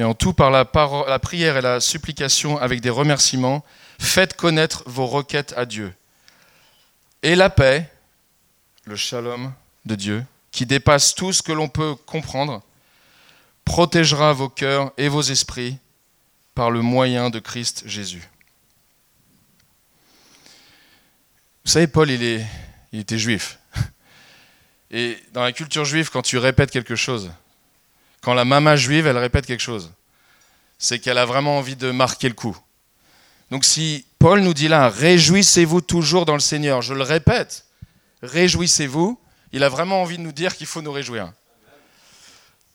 Mais 0.00 0.06
en 0.06 0.14
tout, 0.14 0.32
par 0.32 0.50
la, 0.50 0.66
la 1.08 1.18
prière 1.18 1.58
et 1.58 1.60
la 1.60 1.78
supplication 1.78 2.56
avec 2.56 2.80
des 2.80 2.88
remerciements, 2.88 3.62
faites 3.98 4.34
connaître 4.34 4.82
vos 4.86 5.06
requêtes 5.06 5.52
à 5.58 5.66
Dieu. 5.66 5.92
Et 7.22 7.34
la 7.34 7.50
paix, 7.50 7.86
le 8.86 8.96
shalom 8.96 9.52
de 9.84 9.94
Dieu, 9.96 10.24
qui 10.52 10.64
dépasse 10.64 11.14
tout 11.14 11.34
ce 11.34 11.42
que 11.42 11.52
l'on 11.52 11.68
peut 11.68 11.96
comprendre, 12.06 12.62
protégera 13.66 14.32
vos 14.32 14.48
cœurs 14.48 14.90
et 14.96 15.08
vos 15.08 15.20
esprits 15.20 15.76
par 16.54 16.70
le 16.70 16.80
moyen 16.80 17.28
de 17.28 17.38
Christ 17.38 17.82
Jésus. 17.84 18.26
Vous 21.66 21.72
savez, 21.72 21.88
Paul, 21.88 22.10
il 22.10 22.46
était 22.94 23.18
juif. 23.18 23.58
Et 24.90 25.22
dans 25.34 25.42
la 25.42 25.52
culture 25.52 25.84
juive, 25.84 26.08
quand 26.08 26.22
tu 26.22 26.38
répètes 26.38 26.70
quelque 26.70 26.96
chose, 26.96 27.30
quand 28.20 28.34
la 28.34 28.44
maman 28.44 28.76
juive, 28.76 29.06
elle 29.06 29.18
répète 29.18 29.46
quelque 29.46 29.62
chose, 29.62 29.92
c'est 30.78 30.98
qu'elle 30.98 31.18
a 31.18 31.26
vraiment 31.26 31.58
envie 31.58 31.76
de 31.76 31.90
marquer 31.90 32.28
le 32.28 32.34
coup. 32.34 32.56
Donc 33.50 33.64
si 33.64 34.06
Paul 34.18 34.40
nous 34.40 34.54
dit 34.54 34.68
là, 34.68 34.88
réjouissez-vous 34.88 35.80
toujours 35.80 36.26
dans 36.26 36.34
le 36.34 36.40
Seigneur, 36.40 36.82
je 36.82 36.94
le 36.94 37.02
répète, 37.02 37.66
réjouissez-vous, 38.22 39.18
il 39.52 39.64
a 39.64 39.68
vraiment 39.68 40.02
envie 40.02 40.18
de 40.18 40.22
nous 40.22 40.32
dire 40.32 40.56
qu'il 40.56 40.66
faut 40.66 40.82
nous 40.82 40.92
réjouir. 40.92 41.32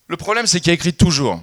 Le 0.08 0.16
problème, 0.16 0.46
c'est 0.46 0.60
qu'il 0.60 0.70
a 0.70 0.74
écrit 0.74 0.92
toujours. 0.92 1.42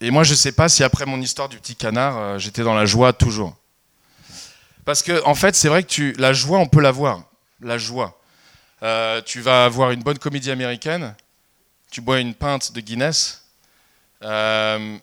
Et 0.00 0.10
moi, 0.10 0.24
je 0.24 0.32
ne 0.32 0.36
sais 0.36 0.52
pas 0.52 0.68
si 0.68 0.84
après 0.84 1.06
mon 1.06 1.20
histoire 1.20 1.48
du 1.48 1.58
petit 1.58 1.76
canard, 1.76 2.18
euh, 2.18 2.38
j'étais 2.38 2.62
dans 2.62 2.74
la 2.74 2.86
joie 2.86 3.12
toujours. 3.12 3.56
Parce 4.84 5.02
que, 5.02 5.24
en 5.24 5.34
fait, 5.34 5.54
c'est 5.54 5.68
vrai 5.68 5.84
que 5.84 6.12
la 6.20 6.32
joie, 6.32 6.58
on 6.58 6.66
peut 6.66 6.80
l'avoir. 6.80 7.22
La 7.60 7.78
joie. 7.78 8.20
Euh, 8.82 9.22
tu 9.24 9.40
vas 9.40 9.68
voir 9.68 9.92
une 9.92 10.02
bonne 10.02 10.18
comédie 10.18 10.50
américaine, 10.50 11.14
tu 11.92 12.00
bois 12.00 12.20
une 12.20 12.34
pinte 12.34 12.72
de 12.72 12.80
Guinness, 12.80 13.44
euh, 14.22 14.98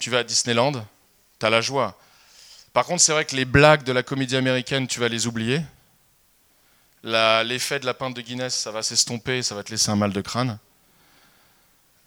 tu 0.00 0.08
vas 0.08 0.20
à 0.20 0.24
Disneyland, 0.24 0.72
tu 1.38 1.44
as 1.44 1.50
la 1.50 1.60
joie. 1.60 1.98
Par 2.72 2.86
contre, 2.86 3.02
c'est 3.02 3.12
vrai 3.12 3.26
que 3.26 3.36
les 3.36 3.44
blagues 3.44 3.82
de 3.82 3.92
la 3.92 4.02
comédie 4.02 4.34
américaine, 4.34 4.86
tu 4.86 4.98
vas 4.98 5.08
les 5.08 5.26
oublier. 5.26 5.60
L'effet 7.04 7.78
de 7.80 7.86
la 7.86 7.92
pinte 7.92 8.16
de 8.16 8.22
Guinness, 8.22 8.54
ça 8.54 8.70
va 8.70 8.82
s'estomper, 8.82 9.42
ça 9.42 9.54
va 9.54 9.62
te 9.62 9.70
laisser 9.70 9.90
un 9.90 9.96
mal 9.96 10.12
de 10.12 10.22
crâne. 10.22 10.58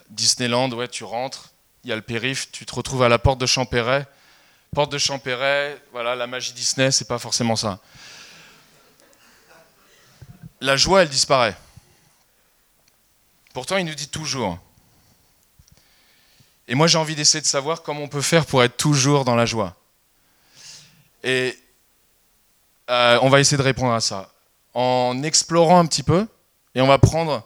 Disneyland, 0.10 0.72
ouais, 0.72 0.88
tu 0.88 1.04
rentres, 1.04 1.52
il 1.84 1.92
y 1.92 1.94
a 1.94 1.96
le 1.96 2.02
périph', 2.02 2.52
tu 2.52 2.66
te 2.66 2.74
retrouves 2.74 3.04
à 3.04 3.10
la 3.10 3.20
porte 3.20 3.40
de 3.40 3.46
Champéret 3.46 4.08
Porte 4.74 4.92
de 4.92 4.98
Champéret, 4.98 5.80
voilà, 5.92 6.16
la 6.16 6.28
magie 6.28 6.54
Disney, 6.54 6.92
c'est 6.92 7.08
pas 7.08 7.18
forcément 7.20 7.56
ça. 7.56 7.80
La 10.62 10.78
joie, 10.78 11.04
elle 11.04 11.10
disparaît. 11.10 11.56
Pourtant, 13.54 13.78
il 13.78 13.86
nous 13.86 13.96
dit 13.96 14.08
toujours. 14.08 14.60
Et 16.68 16.76
moi, 16.76 16.88
j'ai 16.88 16.98
envie 16.98 17.16
d'essayer 17.16 17.42
de 17.42 17.48
savoir 17.48 17.82
comment 17.82 18.02
on 18.02 18.08
peut 18.08 18.22
faire 18.22 18.46
pour 18.46 18.64
être 18.64 18.78
toujours 18.78 19.26
dans 19.26 19.36
la 19.36 19.46
joie. 19.46 19.76
Et 21.24 21.58
euh, 22.90 23.20
on 23.22 23.30
va 23.30 23.40
essayer 23.40 23.58
de 23.58 23.64
répondre 23.64 23.94
à 23.94 24.00
ça 24.00 24.32
en 24.74 25.24
explorant 25.24 25.80
un 25.80 25.86
petit 25.86 26.04
peu. 26.04 26.28
Et 26.76 26.82
on 26.82 26.88
va 26.88 27.00
prendre 27.00 27.44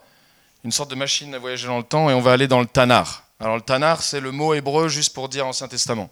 une 0.63 0.71
sorte 0.71 0.89
de 0.89 0.95
machine 0.95 1.33
à 1.33 1.39
voyager 1.39 1.67
dans 1.67 1.77
le 1.77 1.83
temps 1.83 2.09
et 2.09 2.13
on 2.13 2.21
va 2.21 2.33
aller 2.33 2.47
dans 2.47 2.59
le 2.59 2.65
Tanar. 2.65 3.23
Alors, 3.39 3.55
le 3.55 3.61
Tanar, 3.61 4.01
c'est 4.01 4.19
le 4.19 4.31
mot 4.31 4.53
hébreu 4.53 4.87
juste 4.87 5.13
pour 5.13 5.29
dire 5.29 5.47
Ancien 5.47 5.67
Testament. 5.67 6.09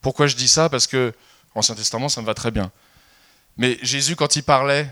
Pourquoi 0.00 0.26
je 0.26 0.36
dis 0.36 0.48
ça? 0.48 0.68
Parce 0.68 0.86
que 0.86 1.12
l'Ancien 1.54 1.74
Testament, 1.74 2.08
ça 2.08 2.20
me 2.20 2.26
va 2.26 2.34
très 2.34 2.50
bien. 2.50 2.70
Mais 3.56 3.78
Jésus, 3.82 4.16
quand 4.16 4.36
il 4.36 4.42
parlait 4.42 4.90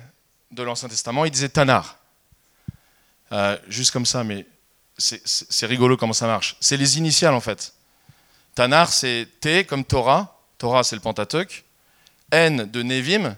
de 0.50 0.62
l'Ancien 0.62 0.88
Testament, 0.88 1.24
il 1.24 1.30
disait 1.30 1.48
Tanar. 1.48 1.98
Euh, 3.32 3.56
juste 3.68 3.90
comme 3.90 4.06
ça, 4.06 4.24
mais 4.24 4.46
c'est 4.98 5.66
rigolo 5.66 5.96
comment 5.96 6.12
ça 6.12 6.26
marche. 6.26 6.56
C'est 6.60 6.76
les 6.76 6.98
initiales 6.98 7.34
en 7.34 7.40
fait. 7.40 7.74
Tanar, 8.54 8.90
c'est 8.92 9.28
T 9.40 9.64
comme 9.64 9.84
Torah. 9.84 10.40
Torah, 10.58 10.82
c'est 10.84 10.96
le 10.96 11.02
Pentateuch. 11.02 11.64
N 12.30 12.70
de 12.70 12.82
Nevim. 12.82 13.36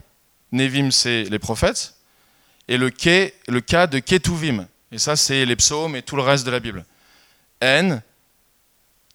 Nevim, 0.52 0.90
c'est 0.90 1.24
les 1.24 1.38
prophètes. 1.38 1.94
Et 2.68 2.76
le 2.76 2.90
K, 2.90 3.34
le 3.48 3.60
K 3.60 3.90
de 3.90 3.98
Ketuvim. 3.98 4.66
Et 4.92 4.98
ça, 4.98 5.16
c'est 5.16 5.44
les 5.44 5.56
psaumes 5.56 5.96
et 5.96 6.02
tout 6.02 6.16
le 6.16 6.22
reste 6.22 6.46
de 6.46 6.50
la 6.50 6.60
Bible. 6.60 6.84
N, 7.60 8.02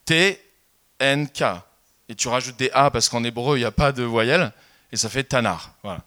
T, 0.05 0.43
N, 0.99 1.29
K 1.29 1.43
et 2.09 2.15
tu 2.15 2.27
rajoutes 2.27 2.57
des 2.57 2.69
A 2.73 2.91
parce 2.91 3.09
qu'en 3.09 3.23
hébreu, 3.23 3.57
il 3.57 3.61
n'y 3.61 3.65
a 3.65 3.71
pas 3.71 3.91
de 3.91 4.03
voyelle, 4.03 4.51
et 4.91 4.97
ça 4.97 5.09
fait 5.09 5.23
Tanar. 5.23 5.73
Voilà. 5.83 6.01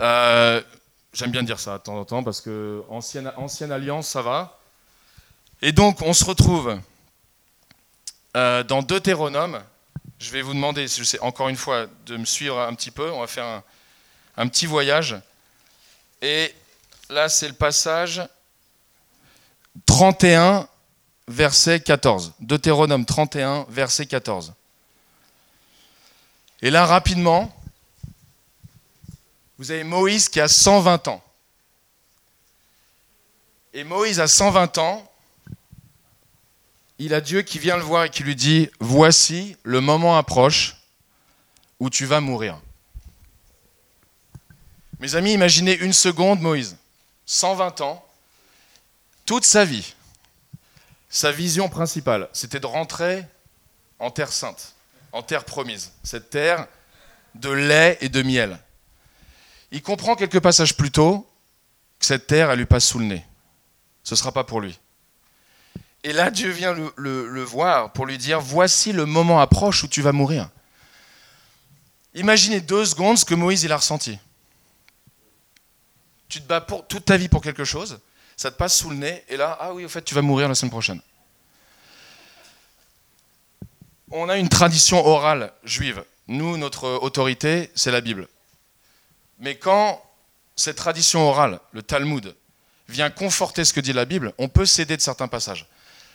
Euh, 0.00 0.62
j'aime 1.12 1.30
bien 1.30 1.42
dire 1.42 1.58
ça 1.58 1.78
de 1.78 1.82
temps 1.82 1.98
en 1.98 2.04
temps 2.04 2.22
parce 2.22 2.40
que 2.40 2.82
ancienne, 2.88 3.72
alliance, 3.72 4.08
ça 4.08 4.22
va. 4.22 4.58
Et 5.62 5.72
donc, 5.72 6.02
on 6.02 6.12
se 6.12 6.24
retrouve 6.24 6.78
euh, 8.36 8.62
dans 8.64 8.82
Deutéronome. 8.82 9.62
Je 10.18 10.30
vais 10.30 10.42
vous 10.42 10.54
demander, 10.54 10.86
encore 11.20 11.48
une 11.48 11.56
fois, 11.56 11.86
de 12.06 12.16
me 12.16 12.24
suivre 12.24 12.58
un 12.58 12.74
petit 12.74 12.90
peu. 12.90 13.10
On 13.10 13.20
va 13.20 13.26
faire 13.26 13.62
un 14.36 14.48
petit 14.48 14.66
voyage. 14.66 15.16
Et 16.22 16.54
là, 17.08 17.28
c'est 17.28 17.48
le 17.48 17.54
passage 17.54 18.22
31, 19.86 20.68
verset 21.28 21.80
14. 21.80 22.34
Deutéronome 22.40 23.04
31, 23.04 23.66
verset 23.68 24.06
14. 24.06 24.52
Et 26.62 26.70
là, 26.70 26.84
rapidement, 26.84 27.54
vous 29.60 29.70
avez 29.70 29.84
Moïse 29.84 30.30
qui 30.30 30.40
a 30.40 30.48
120 30.48 31.08
ans. 31.08 31.22
Et 33.74 33.84
Moïse 33.84 34.18
a 34.18 34.26
120 34.26 34.78
ans, 34.78 35.12
il 36.98 37.12
a 37.12 37.20
Dieu 37.20 37.42
qui 37.42 37.58
vient 37.58 37.76
le 37.76 37.82
voir 37.82 38.04
et 38.04 38.08
qui 38.08 38.22
lui 38.22 38.34
dit, 38.34 38.70
voici, 38.80 39.58
le 39.62 39.82
moment 39.82 40.16
approche 40.16 40.76
où 41.78 41.90
tu 41.90 42.06
vas 42.06 42.22
mourir. 42.22 42.58
Mes 44.98 45.14
amis, 45.14 45.34
imaginez 45.34 45.76
une 45.76 45.92
seconde 45.92 46.40
Moïse, 46.40 46.78
120 47.26 47.82
ans, 47.82 48.02
toute 49.26 49.44
sa 49.44 49.66
vie, 49.66 49.94
sa 51.10 51.32
vision 51.32 51.68
principale, 51.68 52.30
c'était 52.32 52.60
de 52.60 52.66
rentrer 52.66 53.26
en 53.98 54.10
terre 54.10 54.32
sainte 54.32 54.74
en 55.12 55.22
terre 55.22 55.44
promise, 55.44 55.92
cette 56.02 56.30
terre 56.30 56.66
de 57.34 57.50
lait 57.50 57.98
et 58.00 58.08
de 58.08 58.22
miel. 58.22 58.58
Il 59.72 59.82
comprend 59.82 60.16
quelques 60.16 60.40
passages 60.40 60.76
plus 60.76 60.90
tôt 60.90 61.26
que 61.98 62.06
cette 62.06 62.26
terre, 62.26 62.50
elle 62.50 62.58
lui 62.58 62.66
passe 62.66 62.86
sous 62.86 62.98
le 62.98 63.04
nez. 63.04 63.24
Ce 64.02 64.14
ne 64.14 64.16
sera 64.16 64.32
pas 64.32 64.44
pour 64.44 64.60
lui. 64.60 64.78
Et 66.02 66.12
là, 66.12 66.30
Dieu 66.30 66.50
vient 66.50 66.74
le, 66.96 67.42
voir 67.42 67.92
pour 67.92 68.06
lui 68.06 68.18
dire, 68.18 68.40
voici 68.40 68.92
le 68.92 69.06
moment 69.06 69.40
approche 69.40 69.84
où 69.84 69.88
tu 69.88 70.02
vas 70.02 70.12
mourir. 70.12 70.48
Imaginez 72.14 72.60
deux 72.60 72.84
secondes 72.84 73.18
ce 73.18 73.24
que 73.24 73.34
Moïse 73.34 73.62
il 73.62 73.72
a 73.72 73.76
ressenti. 73.76 74.18
Tu 76.28 76.40
te 76.40 76.46
bats 76.46 76.60
pour, 76.60 76.86
toute 76.86 77.04
ta 77.04 77.16
vie 77.16 77.28
pour 77.28 77.42
quelque 77.42 77.64
chose, 77.64 78.00
ça 78.36 78.50
te 78.50 78.56
passe 78.56 78.76
sous 78.76 78.90
le 78.90 78.96
nez, 78.96 79.24
et 79.28 79.36
là, 79.36 79.58
ah 79.60 79.74
oui, 79.74 79.84
au 79.84 79.88
fait, 79.88 80.02
tu 80.02 80.14
vas 80.14 80.22
mourir 80.22 80.48
la 80.48 80.54
semaine 80.54 80.70
prochaine 80.70 81.00
on 84.10 84.28
a 84.28 84.36
une 84.36 84.48
tradition 84.48 85.04
orale 85.06 85.52
juive. 85.64 86.04
Nous, 86.28 86.56
notre 86.56 86.88
autorité, 87.02 87.70
c'est 87.74 87.90
la 87.90 88.00
Bible. 88.00 88.28
Mais 89.40 89.56
quand 89.56 90.02
cette 90.54 90.76
tradition 90.76 91.28
orale, 91.28 91.60
le 91.72 91.82
Talmud, 91.82 92.36
vient 92.88 93.10
conforter 93.10 93.64
ce 93.64 93.72
que 93.72 93.80
dit 93.80 93.92
la 93.92 94.04
Bible, 94.04 94.32
on 94.38 94.48
peut 94.48 94.66
céder 94.66 94.96
de 94.96 95.02
certains 95.02 95.28
passages. 95.28 95.66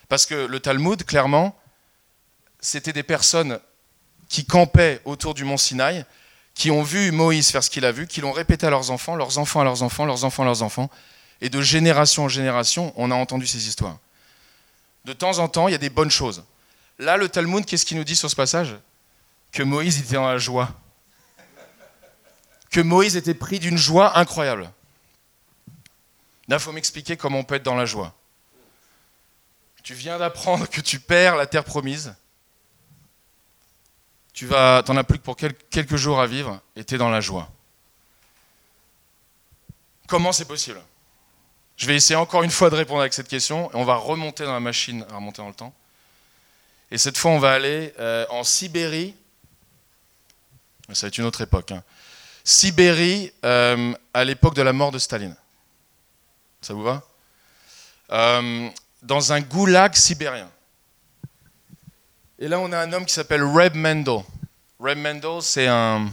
Parce 0.08 0.26
que 0.26 0.36
le 0.46 0.60
Talmud, 0.60 1.04
clairement, 1.04 1.58
c'était 2.60 2.94
des 2.94 3.04
personnes 3.04 3.60
qui 4.30 4.46
campaient 4.46 5.02
autour 5.06 5.34
du 5.34 5.44
mont 5.44 5.58
Sinaï, 5.58 6.06
qui 6.54 6.72
ont 6.72 6.84
vu 6.84 7.12
Moïse 7.12 7.50
faire 7.52 7.64
ce 7.64 7.70
qu'il 7.70 7.86
a 7.86 7.92
vu, 7.92 8.08
qui 8.08 8.22
l'ont 8.22 8.32
répété 8.32 8.68
à 8.68 8.70
leurs 8.70 8.92
enfants, 8.92 9.16
leurs 9.16 9.38
enfants 9.38 9.62
à 9.62 9.64
leurs 9.64 9.84
enfants, 9.84 10.06
leurs 10.06 10.24
enfants 10.24 10.44
à 10.44 10.46
leurs 10.46 10.62
enfants. 10.62 10.90
Et 11.42 11.50
de 11.50 11.62
génération 11.62 12.26
en 12.26 12.30
génération, 12.30 12.94
on 12.96 13.12
a 13.12 13.16
entendu 13.16 13.46
ces 13.46 13.68
histoires. 13.68 13.98
De 15.04 15.14
temps 15.14 15.40
en 15.40 15.48
temps, 15.48 15.68
il 15.68 15.72
y 15.72 15.76
a 15.76 15.80
des 15.80 15.90
bonnes 15.90 16.12
choses. 16.12 16.44
Là, 16.98 17.18
le 17.18 17.28
Talmud, 17.30 17.66
qu'est-ce 17.66 17.86
qu'il 17.86 17.98
nous 17.98 18.04
dit 18.04 18.16
sur 18.16 18.30
ce 18.30 18.36
passage? 18.36 18.76
Que 19.52 19.64
Moïse 19.64 20.00
était 20.00 20.16
dans 20.16 20.28
la 20.28 20.38
joie. 20.38 20.70
Que 22.76 22.82
Moïse 22.82 23.16
était 23.16 23.34
pris 23.34 23.60
d'une 23.60 23.78
joie 23.78 24.20
incroyable. 24.20 24.70
Là, 26.50 26.58
il 26.58 26.60
faut 26.60 26.74
m'expliquer 26.74 27.16
comment 27.16 27.40
on 27.40 27.46
peut 27.46 27.56
être 27.56 27.64
dans 27.64 27.78
la 27.78 27.86
joie. 27.86 28.14
Tu 29.82 29.94
viens 29.94 30.18
d'apprendre 30.18 30.68
que 30.68 30.82
tu 30.82 31.00
perds 31.00 31.38
la 31.38 31.46
terre 31.46 31.64
promise. 31.64 32.14
Tu 34.34 34.46
vas, 34.46 34.84
t'en 34.84 34.98
as 34.98 35.06
plus 35.06 35.20
que 35.20 35.24
pour 35.24 35.38
quelques 35.38 35.96
jours 35.96 36.20
à 36.20 36.28
vivre 36.28 36.60
et 36.76 36.84
tu 36.84 36.96
es 36.96 36.98
dans 36.98 37.08
la 37.08 37.22
joie. 37.22 37.50
Comment 40.10 40.34
c'est 40.34 40.44
possible? 40.44 40.82
Je 41.78 41.88
vais 41.88 41.96
essayer 41.96 42.18
encore 42.18 42.44
une 42.44 42.52
fois 42.52 42.70
de 42.70 42.76
répondre 42.76 43.00
avec 43.00 43.14
cette 43.14 43.30
question 43.30 43.72
et 43.72 43.76
on 43.76 43.86
va 43.86 43.96
remonter 43.96 44.44
dans 44.44 44.52
la 44.52 44.60
machine 44.60 45.06
remonter 45.14 45.42
dans 45.42 45.48
le 45.48 45.54
temps. 45.56 45.74
Et 46.92 46.98
cette 46.98 47.18
fois, 47.18 47.32
on 47.32 47.40
va 47.40 47.54
aller 47.54 47.94
euh, 48.00 48.26
en 48.32 48.44
Sibérie. 48.44 49.16
Ça 50.92 51.06
va 51.06 51.08
être 51.08 51.18
une 51.18 51.24
autre 51.26 51.40
époque. 51.40 51.72
Hein. 51.72 51.82
Sibérie, 52.48 53.34
euh, 53.44 53.92
à 54.14 54.24
l'époque 54.24 54.54
de 54.54 54.62
la 54.62 54.72
mort 54.72 54.92
de 54.92 55.00
Staline. 55.00 55.36
Ça 56.62 56.76
vous 56.76 56.84
va? 56.84 57.02
Euh, 58.12 58.70
Dans 59.02 59.34
un 59.34 59.42
goulag 59.42 59.96
sibérien. 59.96 60.50
Et 62.38 62.48
là, 62.48 62.60
on 62.60 62.72
a 62.72 62.78
un 62.78 62.94
homme 62.94 63.06
qui 63.06 63.14
s'appelle 63.14 63.44
Reb 63.44 63.74
Mendel. 63.74 64.24
Reb 64.80 65.00
Mendel, 65.00 65.42
c'est 65.42 65.68
un, 65.68 66.08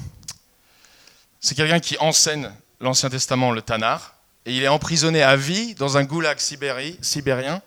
c'est 1.38 1.54
quelqu'un 1.54 1.80
qui 1.80 1.98
enseigne 1.98 2.50
l'Ancien 2.80 3.10
Testament, 3.10 3.52
le 3.52 3.60
Tanar, 3.60 4.14
et 4.46 4.56
il 4.56 4.62
est 4.62 4.68
emprisonné 4.68 5.22
à 5.22 5.36
vie 5.36 5.74
dans 5.74 5.98
un 5.98 6.04
goulag 6.04 6.38
sibérien 6.38 7.60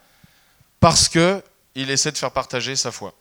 parce 0.80 1.08
que 1.08 1.44
il 1.76 1.92
essaie 1.92 2.12
de 2.12 2.18
faire 2.18 2.32
partager 2.32 2.76
sa 2.76 2.92
foi. 2.92 3.14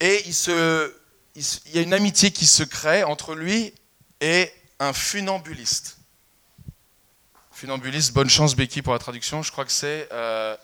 Et 0.00 0.22
il, 0.26 0.34
se, 0.34 0.94
il, 1.34 1.44
y 1.74 1.78
a 1.78 1.82
une 1.82 1.94
amitié 1.94 2.30
qui 2.30 2.46
se 2.46 2.62
crée 2.62 3.04
entre 3.04 3.34
lui 3.34 3.72
et 4.22 4.52
un 4.78 4.92
funambuliste. 4.92 5.98
Funambuliste, 7.50 8.12
bonne 8.14 8.30
chance 8.30 8.54
Becky 8.54 8.80
pour 8.80 8.92
la 8.92 8.98
traduction, 8.98 9.42
je 9.42 9.50
crois 9.50 9.64
que 9.64 9.72
c'est 9.72 10.08
euh, 10.12 10.56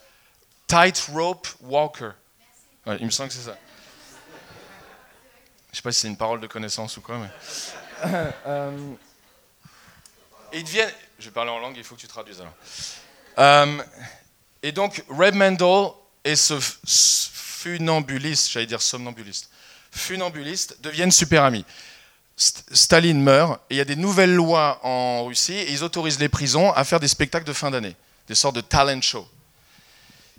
Tight 0.68 1.10
Rope 1.12 1.46
Walker. 1.60 2.12
il 2.86 3.04
me 3.04 3.10
semble 3.10 3.28
que 3.28 3.34
c'est 3.34 3.42
ça. 3.42 3.58
Je 5.66 5.72
ne 5.72 5.76
sais 5.76 5.82
pas 5.82 5.92
si 5.92 6.00
c'est 6.00 6.08
une 6.08 6.16
parole 6.16 6.40
de 6.40 6.46
connaissance 6.46 6.96
ou 6.96 7.02
quoi, 7.02 7.18
mais. 7.18 7.30
Euh, 8.46 8.94
et 10.52 10.58
ils 10.58 10.64
deviennent. 10.64 10.92
Je 11.18 11.26
vais 11.26 11.30
parler 11.32 11.50
en 11.50 11.58
langue, 11.58 11.76
il 11.76 11.82
faut 11.82 11.96
que 11.96 12.00
tu 12.00 12.06
traduises 12.06 12.40
alors. 12.40 12.54
Euh, 13.38 13.82
et 14.62 14.70
donc, 14.70 15.04
Reb 15.08 15.34
Mendel 15.34 15.88
et 16.24 16.36
ce 16.36 16.60
funambuliste, 16.60 18.52
j'allais 18.52 18.66
dire 18.66 18.80
somnambuliste, 18.80 19.50
funambuliste, 19.90 20.80
deviennent 20.80 21.10
super 21.10 21.42
amis. 21.42 21.64
Staline 22.38 23.20
meurt 23.20 23.60
et 23.68 23.74
il 23.74 23.76
y 23.78 23.80
a 23.80 23.84
des 23.84 23.96
nouvelles 23.96 24.34
lois 24.34 24.78
en 24.84 25.24
Russie 25.24 25.54
et 25.54 25.72
ils 25.72 25.82
autorisent 25.82 26.20
les 26.20 26.28
prisons 26.28 26.72
à 26.72 26.84
faire 26.84 27.00
des 27.00 27.08
spectacles 27.08 27.46
de 27.46 27.52
fin 27.52 27.70
d'année, 27.70 27.96
des 28.28 28.36
sortes 28.36 28.54
de 28.54 28.60
talent 28.60 29.00
show. 29.02 29.26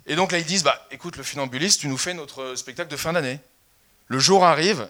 Et 0.06 0.16
donc 0.16 0.32
là 0.32 0.38
ils 0.38 0.46
disent 0.46 0.62
bah 0.62 0.86
écoute 0.90 1.16
le 1.16 1.22
funambuliste, 1.22 1.80
tu 1.80 1.88
nous 1.88 1.98
fais 1.98 2.14
notre 2.14 2.54
spectacle 2.54 2.90
de 2.90 2.96
fin 2.96 3.12
d'année. 3.12 3.38
Le 4.08 4.18
jour 4.18 4.44
arrive, 4.44 4.88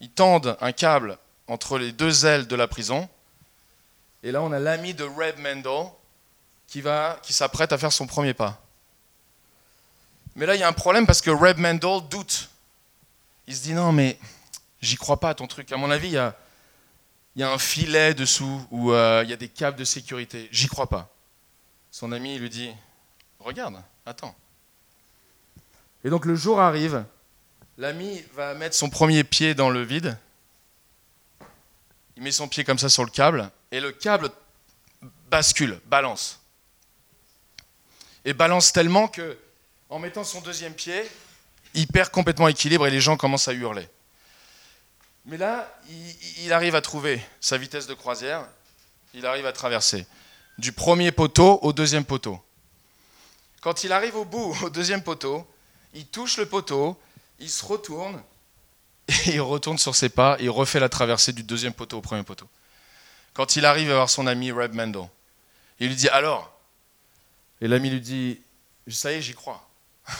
ils 0.00 0.10
tendent 0.10 0.56
un 0.60 0.72
câble 0.72 1.16
entre 1.48 1.78
les 1.78 1.92
deux 1.92 2.26
ailes 2.26 2.46
de 2.46 2.56
la 2.56 2.68
prison 2.68 3.08
et 4.22 4.30
là 4.30 4.42
on 4.42 4.52
a 4.52 4.58
l'ami 4.58 4.92
de 4.92 5.04
Reb 5.04 5.38
Mendel 5.38 5.86
qui 6.68 6.82
va 6.82 7.18
qui 7.22 7.32
s'apprête 7.32 7.72
à 7.72 7.78
faire 7.78 7.92
son 7.92 8.06
premier 8.06 8.34
pas. 8.34 8.60
Mais 10.36 10.46
là, 10.46 10.54
il 10.54 10.60
y 10.60 10.64
a 10.64 10.68
un 10.68 10.72
problème 10.72 11.06
parce 11.06 11.20
que 11.20 11.30
Reb 11.30 11.58
Mendel 11.58 12.00
doute. 12.10 12.50
Il 13.46 13.54
se 13.54 13.62
dit 13.62 13.72
non, 13.72 13.92
mais 13.92 14.18
j'y 14.84 14.96
crois 14.96 15.18
pas 15.18 15.30
à 15.30 15.34
ton 15.34 15.46
truc. 15.46 15.72
À 15.72 15.76
mon 15.76 15.90
avis, 15.90 16.08
il 16.08 16.12
y 17.36 17.42
a, 17.42 17.50
un 17.50 17.58
filet 17.58 18.14
dessous 18.14 18.64
ou 18.70 18.92
euh, 18.92 19.22
il 19.24 19.30
y 19.30 19.32
a 19.32 19.36
des 19.36 19.48
câbles 19.48 19.78
de 19.78 19.84
sécurité. 19.84 20.48
J'y 20.52 20.68
crois 20.68 20.88
pas. 20.88 21.10
Son 21.90 22.12
ami 22.12 22.38
lui 22.38 22.50
dit 22.50 22.70
regarde, 23.40 23.82
attends. 24.06 24.34
Et 26.04 26.10
donc 26.10 26.26
le 26.26 26.34
jour 26.34 26.60
arrive, 26.60 27.04
l'ami 27.78 28.22
va 28.34 28.54
mettre 28.54 28.76
son 28.76 28.90
premier 28.90 29.24
pied 29.24 29.54
dans 29.54 29.70
le 29.70 29.82
vide. 29.82 30.16
Il 32.16 32.22
met 32.22 32.32
son 32.32 32.46
pied 32.46 32.62
comme 32.62 32.78
ça 32.78 32.88
sur 32.88 33.04
le 33.04 33.10
câble 33.10 33.50
et 33.72 33.80
le 33.80 33.90
câble 33.90 34.30
bascule, 35.30 35.80
balance. 35.86 36.40
Et 38.24 38.32
balance 38.32 38.72
tellement 38.72 39.08
que 39.08 39.36
en 39.88 39.98
mettant 39.98 40.24
son 40.24 40.40
deuxième 40.40 40.74
pied, 40.74 41.02
il 41.74 41.86
perd 41.86 42.10
complètement 42.10 42.48
équilibre 42.48 42.86
et 42.86 42.90
les 42.90 43.00
gens 43.00 43.16
commencent 43.16 43.48
à 43.48 43.52
hurler. 43.52 43.88
Mais 45.26 45.38
là, 45.38 45.72
il, 46.42 46.52
arrive 46.52 46.74
à 46.74 46.82
trouver 46.82 47.20
sa 47.40 47.56
vitesse 47.56 47.86
de 47.86 47.94
croisière, 47.94 48.46
il 49.14 49.24
arrive 49.24 49.46
à 49.46 49.52
traverser 49.52 50.06
du 50.58 50.72
premier 50.72 51.12
poteau 51.12 51.58
au 51.62 51.72
deuxième 51.72 52.04
poteau. 52.04 52.38
Quand 53.62 53.84
il 53.84 53.92
arrive 53.92 54.16
au 54.16 54.26
bout, 54.26 54.54
au 54.62 54.70
deuxième 54.70 55.02
poteau, 55.02 55.46
il 55.94 56.06
touche 56.06 56.36
le 56.36 56.46
poteau, 56.46 57.00
il 57.38 57.48
se 57.48 57.64
retourne, 57.64 58.22
et 59.08 59.34
il 59.34 59.40
retourne 59.40 59.78
sur 59.78 59.94
ses 59.94 60.10
pas, 60.10 60.36
il 60.40 60.50
refait 60.50 60.80
la 60.80 60.90
traversée 60.90 61.32
du 61.32 61.42
deuxième 61.42 61.72
poteau 61.72 61.98
au 61.98 62.02
premier 62.02 62.22
poteau. 62.22 62.48
Quand 63.32 63.56
il 63.56 63.64
arrive 63.64 63.90
à 63.90 63.94
voir 63.94 64.10
son 64.10 64.26
ami 64.26 64.52
Reb 64.52 64.74
Mendel, 64.74 65.08
il 65.80 65.88
lui 65.88 65.96
dit 65.96 66.08
alors? 66.10 66.52
Et 67.60 67.68
l'ami 67.68 67.90
lui 67.90 68.00
dit 68.00 68.40
Ça 68.88 69.10
y 69.10 69.16
est, 69.16 69.22
j'y 69.22 69.34
crois. 69.34 69.66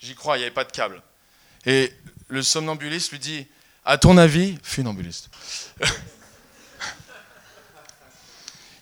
J'y 0.00 0.14
crois, 0.14 0.36
il 0.36 0.40
n'y 0.40 0.46
avait 0.46 0.54
pas 0.54 0.64
de 0.64 0.72
câble. 0.72 1.02
Et 1.66 1.92
le 2.28 2.42
somnambuliste 2.42 3.10
lui 3.12 3.18
dit 3.18 3.46
À 3.84 3.98
ton 3.98 4.16
avis, 4.18 4.58
funambuliste. 4.62 5.30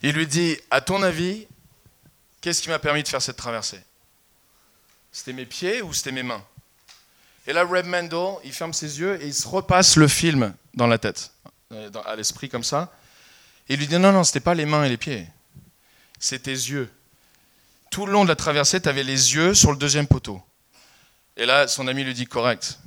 il 0.03 0.13
lui 0.13 0.27
dit 0.27 0.59
À 0.71 0.81
ton 0.81 1.03
avis, 1.03 1.47
qu'est-ce 2.41 2.63
qui 2.63 2.69
m'a 2.69 2.79
permis 2.79 3.03
de 3.03 3.09
faire 3.09 3.23
cette 3.23 3.37
traversée? 3.37 3.81
C'était 5.13 5.33
mes 5.33 5.47
pieds 5.47 5.83
ou 5.83 5.93
c'était 5.93 6.13
mes 6.13 6.23
mains? 6.23 6.45
Et 7.47 7.53
là, 7.53 7.65
Reb 7.65 7.87
Mendel, 7.87 8.35
il 8.45 8.53
ferme 8.53 8.75
ses 8.75 9.01
yeux 9.01 9.23
et 9.23 9.27
il 9.27 9.35
se 9.35 9.49
repasse 9.49 9.97
le 9.97 10.07
film 10.07 10.55
dans 10.75 10.87
la 10.87 10.99
tête, 10.99 11.33
euh, 11.73 11.91
à 12.05 12.15
l'esprit 12.15 12.49
comme 12.49 12.65
ça. 12.65 12.93
Il 13.69 13.79
lui 13.79 13.87
dit 13.87 13.99
Non, 13.99 14.13
non, 14.13 14.25
c'était 14.25 14.41
pas 14.41 14.55
les 14.55 14.67
mains 14.67 14.85
et 14.85 14.89
les 14.89 14.97
pieds, 14.97 15.27
c'était 16.19 16.51
tes 16.51 16.51
yeux. 16.51 16.91
Tout 17.91 18.05
le 18.05 18.13
long 18.13 18.25
de 18.25 18.29
la 18.29 18.37
traversée, 18.37 18.81
tu 18.81 18.89
avais 18.89 19.03
les 19.03 19.35
yeux 19.35 19.55
sur 19.55 19.71
le 19.71 19.79
deuxième 19.79 20.07
poteau. 20.07 20.43
Et 21.39 21.47
là, 21.47 21.69
son 21.69 21.87
ami 21.89 22.05
lui 22.05 22.15
dit 22.15 22.27
correct. 22.27 22.79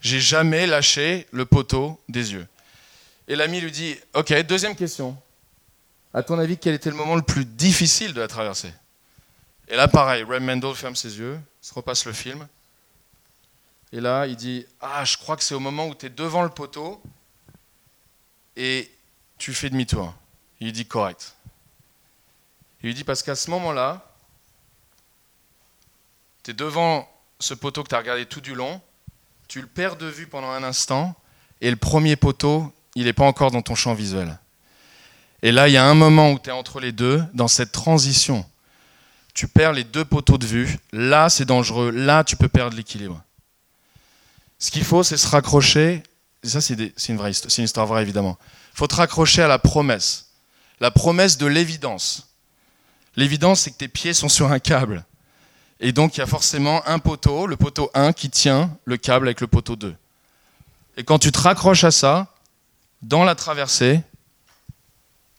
J'ai 0.00 0.20
jamais 0.20 0.66
lâché 0.66 1.26
le 1.32 1.46
poteau 1.46 2.00
des 2.08 2.32
yeux. 2.32 2.46
Et 3.28 3.36
l'ami 3.36 3.60
lui 3.60 3.70
dit 3.70 3.96
Ok, 4.14 4.32
deuxième 4.42 4.76
question. 4.76 5.16
À 6.14 6.22
ton 6.22 6.38
avis, 6.38 6.56
quel 6.56 6.74
était 6.74 6.90
le 6.90 6.96
moment 6.96 7.16
le 7.16 7.22
plus 7.22 7.44
difficile 7.44 8.14
de 8.14 8.20
la 8.20 8.28
traversée? 8.28 8.72
Et 9.68 9.76
là, 9.76 9.88
pareil, 9.88 10.22
Rem 10.22 10.44
Mendel 10.44 10.74
ferme 10.74 10.96
ses 10.96 11.18
yeux, 11.18 11.38
se 11.60 11.74
repasse 11.74 12.04
le 12.06 12.12
film. 12.12 12.46
Et 13.92 14.00
là, 14.00 14.26
il 14.26 14.36
dit 14.36 14.66
Ah, 14.80 15.04
je 15.04 15.16
crois 15.16 15.36
que 15.36 15.42
c'est 15.42 15.54
au 15.54 15.60
moment 15.60 15.88
où 15.88 15.94
tu 15.94 16.06
es 16.06 16.10
devant 16.10 16.42
le 16.42 16.48
poteau 16.48 17.02
et 18.56 18.90
tu 19.38 19.52
fais 19.52 19.70
demi-tour. 19.70 20.14
Il 20.60 20.72
dit 20.72 20.86
correct. 20.86 21.34
Il 22.82 22.86
lui 22.86 22.94
dit 22.94 23.04
Parce 23.04 23.22
qu'à 23.22 23.34
ce 23.34 23.50
moment-là, 23.50 24.10
tu 26.42 26.52
es 26.52 26.54
devant 26.54 27.10
ce 27.40 27.54
poteau 27.54 27.82
que 27.82 27.88
tu 27.88 27.94
as 27.94 27.98
regardé 27.98 28.26
tout 28.26 28.40
du 28.40 28.54
long, 28.54 28.80
tu 29.48 29.60
le 29.60 29.66
perds 29.66 29.96
de 29.96 30.06
vue 30.06 30.26
pendant 30.26 30.50
un 30.50 30.62
instant, 30.62 31.14
et 31.60 31.70
le 31.70 31.76
premier 31.76 32.16
poteau, 32.16 32.72
il 32.94 33.04
n'est 33.04 33.12
pas 33.12 33.24
encore 33.24 33.50
dans 33.50 33.62
ton 33.62 33.74
champ 33.74 33.94
visuel. 33.94 34.38
Et 35.42 35.52
là, 35.52 35.68
il 35.68 35.72
y 35.72 35.76
a 35.76 35.84
un 35.84 35.94
moment 35.94 36.32
où 36.32 36.38
tu 36.38 36.48
es 36.48 36.52
entre 36.52 36.80
les 36.80 36.92
deux, 36.92 37.22
dans 37.34 37.48
cette 37.48 37.72
transition. 37.72 38.44
Tu 39.34 39.48
perds 39.48 39.72
les 39.72 39.84
deux 39.84 40.04
poteaux 40.04 40.38
de 40.38 40.46
vue. 40.46 40.78
Là, 40.92 41.28
c'est 41.28 41.44
dangereux. 41.44 41.90
Là, 41.90 42.24
tu 42.24 42.36
peux 42.36 42.48
perdre 42.48 42.76
l'équilibre. 42.76 43.22
Ce 44.58 44.70
qu'il 44.70 44.84
faut, 44.84 45.02
c'est 45.02 45.18
se 45.18 45.28
raccrocher. 45.28 46.02
Et 46.42 46.48
ça, 46.48 46.60
c'est 46.60 46.74
une, 46.74 47.20
une 47.20 47.64
histoire 47.64 47.86
vraie, 47.86 48.02
évidemment. 48.02 48.38
Il 48.72 48.78
faut 48.78 48.86
te 48.86 48.94
raccrocher 48.94 49.42
à 49.42 49.48
la 49.48 49.58
promesse. 49.58 50.30
La 50.80 50.90
promesse 50.90 51.36
de 51.36 51.46
l'évidence. 51.46 52.34
L'évidence, 53.14 53.60
c'est 53.60 53.70
que 53.70 53.76
tes 53.76 53.88
pieds 53.88 54.14
sont 54.14 54.28
sur 54.28 54.50
un 54.50 54.58
câble. 54.58 55.04
Et 55.80 55.92
donc 55.92 56.16
il 56.16 56.20
y 56.20 56.22
a 56.22 56.26
forcément 56.26 56.86
un 56.86 56.98
poteau, 56.98 57.46
le 57.46 57.56
poteau 57.56 57.90
1, 57.94 58.12
qui 58.12 58.30
tient 58.30 58.76
le 58.84 58.96
câble 58.96 59.28
avec 59.28 59.40
le 59.40 59.46
poteau 59.46 59.76
2. 59.76 59.94
Et 60.96 61.04
quand 61.04 61.18
tu 61.18 61.30
te 61.32 61.38
raccroches 61.38 61.84
à 61.84 61.90
ça, 61.90 62.32
dans 63.02 63.24
la 63.24 63.34
traversée, 63.34 64.00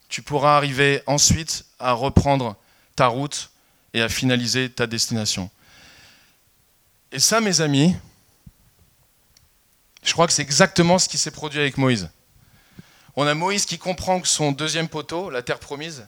tu 0.10 0.22
pourras 0.22 0.56
arriver 0.56 1.02
ensuite 1.08 1.66
à 1.80 1.94
reprendre 1.94 2.56
ta 2.96 3.08
route 3.08 3.50
et 3.94 4.02
à 4.02 4.10
finaliser 4.10 4.70
ta 4.70 4.88
destination. 4.88 5.50
Et 7.12 7.20
ça, 7.20 7.42
mes 7.42 7.62
amis, 7.62 7.96
je 10.04 10.14
crois 10.14 10.28
que 10.28 10.34
c'est 10.34 10.42
exactement 10.42 11.00
ce 11.00 11.10
qui 11.10 11.18
s'est 11.18 11.32
produit 11.32 11.60
avec 11.60 11.78
Moïse. 11.78 12.10
On 13.16 13.26
a 13.26 13.34
Moïse 13.34 13.66
qui 13.66 13.78
comprend 13.78 14.22
que 14.22 14.28
son 14.28 14.52
deuxième 14.52 14.88
poteau, 14.88 15.30
la 15.30 15.42
terre 15.42 15.60
promise, 15.60 16.06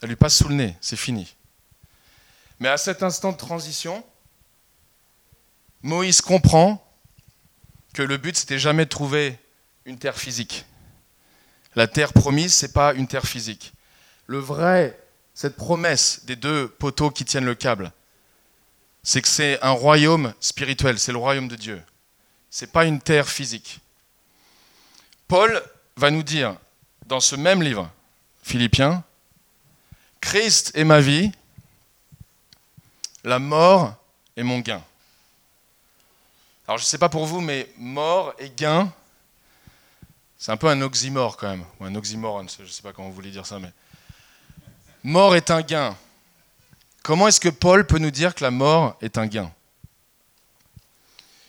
ça 0.00 0.06
lui 0.06 0.16
passe 0.16 0.36
sous 0.36 0.48
le 0.48 0.54
nez, 0.54 0.76
c'est 0.80 0.96
fini. 0.96 1.34
Mais 2.60 2.68
à 2.68 2.76
cet 2.76 3.02
instant 3.02 3.32
de 3.32 3.36
transition, 3.36 4.04
Moïse 5.82 6.20
comprend 6.20 6.80
que 7.92 8.02
le 8.02 8.16
but, 8.16 8.36
c'était 8.36 8.58
jamais 8.58 8.84
de 8.84 8.90
trouver 8.90 9.38
une 9.84 9.98
terre 9.98 10.18
physique. 10.18 10.64
La 11.76 11.86
terre 11.86 12.12
promise, 12.12 12.54
c'est 12.54 12.72
pas 12.72 12.94
une 12.94 13.06
terre 13.06 13.26
physique. 13.26 13.72
Le 14.26 14.38
vrai, 14.38 14.98
cette 15.34 15.56
promesse 15.56 16.24
des 16.24 16.36
deux 16.36 16.68
poteaux 16.68 17.10
qui 17.10 17.24
tiennent 17.24 17.44
le 17.44 17.54
câble, 17.54 17.92
c'est 19.02 19.20
que 19.20 19.28
c'est 19.28 19.62
un 19.62 19.72
royaume 19.72 20.32
spirituel, 20.40 20.98
c'est 20.98 21.12
le 21.12 21.18
royaume 21.18 21.48
de 21.48 21.56
Dieu. 21.56 21.82
C'est 22.50 22.72
pas 22.72 22.84
une 22.84 23.00
terre 23.00 23.28
physique. 23.28 23.80
Paul 25.28 25.62
va 25.96 26.10
nous 26.10 26.22
dire 26.22 26.56
dans 27.06 27.20
ce 27.20 27.36
même 27.36 27.62
livre, 27.62 27.90
Philippiens, 28.42 29.04
Christ 30.20 30.72
est 30.74 30.84
ma 30.84 31.00
vie, 31.00 31.32
la 33.24 33.38
mort 33.38 33.94
est 34.36 34.42
mon 34.42 34.60
gain. 34.60 34.82
Alors 36.66 36.78
je 36.78 36.84
ne 36.84 36.86
sais 36.86 36.98
pas 36.98 37.08
pour 37.08 37.26
vous, 37.26 37.40
mais 37.40 37.68
mort 37.76 38.34
et 38.38 38.50
gain, 38.50 38.92
c'est 40.38 40.52
un 40.52 40.56
peu 40.56 40.68
un 40.68 40.80
oxymore 40.82 41.36
quand 41.36 41.48
même, 41.48 41.64
ou 41.80 41.84
un 41.84 41.94
oxymoron, 41.94 42.46
je 42.58 42.62
ne 42.62 42.68
sais 42.68 42.82
pas 42.82 42.92
comment 42.92 43.08
vous 43.08 43.14
voulez 43.14 43.30
dire 43.30 43.46
ça, 43.46 43.58
mais 43.58 43.72
mort 45.02 45.34
est 45.34 45.50
un 45.50 45.62
gain. 45.62 45.96
Comment 47.02 47.28
est-ce 47.28 47.40
que 47.40 47.48
Paul 47.48 47.86
peut 47.86 47.98
nous 47.98 48.10
dire 48.10 48.34
que 48.34 48.44
la 48.44 48.50
mort 48.50 48.96
est 49.00 49.18
un 49.18 49.26
gain? 49.26 49.50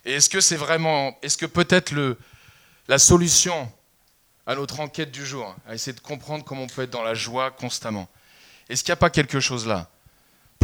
Et 0.03 0.13
est-ce 0.13 0.29
que 0.29 0.41
c'est 0.41 0.57
vraiment, 0.57 1.17
est-ce 1.21 1.37
que 1.37 1.45
peut-être 1.45 1.93
la 2.87 2.99
solution 2.99 3.71
à 4.45 4.55
notre 4.55 4.79
enquête 4.79 5.11
du 5.11 5.25
jour, 5.25 5.55
à 5.67 5.73
essayer 5.73 5.93
de 5.93 6.01
comprendre 6.01 6.43
comment 6.43 6.63
on 6.63 6.67
peut 6.67 6.83
être 6.83 6.91
dans 6.91 7.03
la 7.03 7.15
joie 7.15 7.51
constamment, 7.51 8.07
est-ce 8.69 8.83
qu'il 8.83 8.91
n'y 8.91 8.93
a 8.93 8.97
pas 8.97 9.09
quelque 9.09 9.39
chose 9.39 9.65
là? 9.65 9.89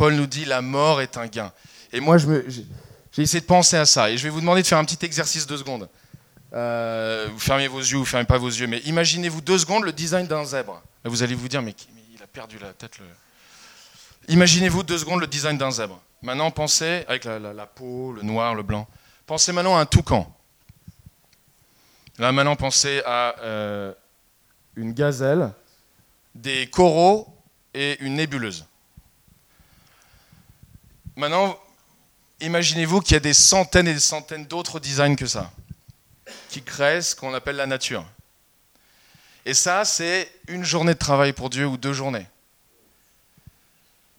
Paul 0.01 0.15
nous 0.15 0.25
dit 0.25 0.45
la 0.45 0.63
mort 0.63 0.99
est 0.99 1.15
un 1.15 1.27
gain. 1.27 1.53
Et 1.93 1.99
moi, 1.99 2.17
j'ai 2.17 3.21
essayé 3.21 3.39
de 3.39 3.45
penser 3.45 3.77
à 3.77 3.85
ça, 3.85 4.09
et 4.09 4.17
je 4.17 4.23
vais 4.23 4.29
vous 4.29 4.39
demander 4.39 4.63
de 4.63 4.67
faire 4.67 4.79
un 4.79 4.83
petit 4.83 5.05
exercice 5.05 5.45
de 5.45 5.55
secondes. 5.55 5.87
Euh, 6.53 7.27
vous 7.31 7.37
fermez 7.37 7.67
vos 7.67 7.81
yeux 7.81 7.97
ou 7.97 8.03
fermez 8.03 8.25
pas 8.25 8.39
vos 8.39 8.49
yeux, 8.49 8.65
mais 8.65 8.79
imaginez-vous 8.79 9.41
deux 9.41 9.59
secondes 9.59 9.83
le 9.83 9.91
design 9.91 10.25
d'un 10.25 10.43
zèbre. 10.43 10.81
vous 11.03 11.21
allez 11.21 11.35
vous 11.35 11.47
dire, 11.47 11.61
mais, 11.61 11.75
il 12.15 12.23
a 12.23 12.25
perdu 12.25 12.57
la 12.57 12.73
tête. 12.73 12.97
Imaginez-vous 14.27 14.81
deux 14.81 14.97
secondes 14.97 15.19
le 15.19 15.27
design 15.27 15.55
d'un 15.59 15.69
zèbre. 15.69 16.01
Maintenant, 16.23 16.49
pensez, 16.49 17.05
avec 17.07 17.25
la, 17.25 17.67
peau, 17.67 18.13
le 18.13 18.23
noir, 18.23 18.55
le 18.55 18.63
blanc, 18.63 18.87
pensez 19.27 19.51
maintenant 19.51 19.77
à 19.77 19.81
un 19.81 19.85
toucan. 19.85 20.35
Là, 22.17 22.31
maintenant, 22.31 22.55
pensez 22.55 23.03
à 23.05 23.35
euh, 23.41 23.93
une 24.75 24.93
gazelle, 24.93 25.51
des 26.33 26.65
coraux 26.71 27.27
et 27.75 28.03
une 28.03 28.15
nébuleuse. 28.15 28.65
Maintenant, 31.15 31.59
imaginez-vous 32.39 33.01
qu'il 33.01 33.13
y 33.13 33.17
a 33.17 33.19
des 33.19 33.33
centaines 33.33 33.87
et 33.87 33.93
des 33.93 33.99
centaines 33.99 34.45
d'autres 34.45 34.79
designs 34.79 35.15
que 35.15 35.27
ça 35.27 35.51
qui 36.49 36.61
créent 36.61 37.01
ce 37.01 37.15
qu'on 37.15 37.33
appelle 37.33 37.55
la 37.55 37.65
nature. 37.65 38.05
Et 39.45 39.53
ça, 39.53 39.85
c'est 39.85 40.31
une 40.47 40.63
journée 40.63 40.93
de 40.93 40.99
travail 40.99 41.33
pour 41.33 41.49
Dieu 41.49 41.65
ou 41.65 41.77
deux 41.77 41.93
journées. 41.93 42.27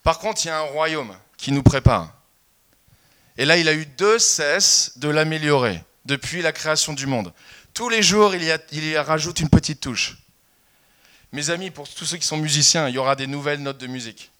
Par 0.03 0.19
contre, 0.19 0.43
il 0.43 0.47
y 0.49 0.51
a 0.51 0.57
un 0.57 0.63
royaume 0.63 1.15
qui 1.37 1.51
nous 1.51 1.63
prépare. 1.63 2.13
Et 3.37 3.45
là, 3.45 3.57
il 3.57 3.67
a 3.69 3.73
eu 3.73 3.85
deux 3.85 4.19
cesses 4.19 4.97
de 4.97 5.07
l'améliorer 5.09 5.81
depuis 6.05 6.41
la 6.41 6.51
création 6.51 6.93
du 6.93 7.07
monde. 7.07 7.33
Tous 7.73 7.89
les 7.89 8.03
jours, 8.03 8.35
il 8.35 8.43
y, 8.43 8.51
a, 8.51 8.59
il 8.71 8.83
y 8.83 8.97
rajoute 8.97 9.39
une 9.39 9.49
petite 9.49 9.79
touche. 9.79 10.17
Mes 11.31 11.49
amis, 11.49 11.71
pour 11.71 11.89
tous 11.89 12.05
ceux 12.05 12.17
qui 12.17 12.27
sont 12.27 12.37
musiciens, 12.37 12.89
il 12.89 12.95
y 12.95 12.97
aura 12.97 13.15
des 13.15 13.25
nouvelles 13.25 13.61
notes 13.61 13.79
de 13.79 13.87
musique. 13.87 14.31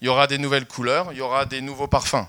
Il 0.00 0.06
y 0.06 0.08
aura 0.08 0.26
des 0.26 0.38
nouvelles 0.38 0.66
couleurs, 0.66 1.12
il 1.12 1.18
y 1.18 1.20
aura 1.20 1.44
des 1.44 1.60
nouveaux 1.60 1.88
parfums. 1.88 2.26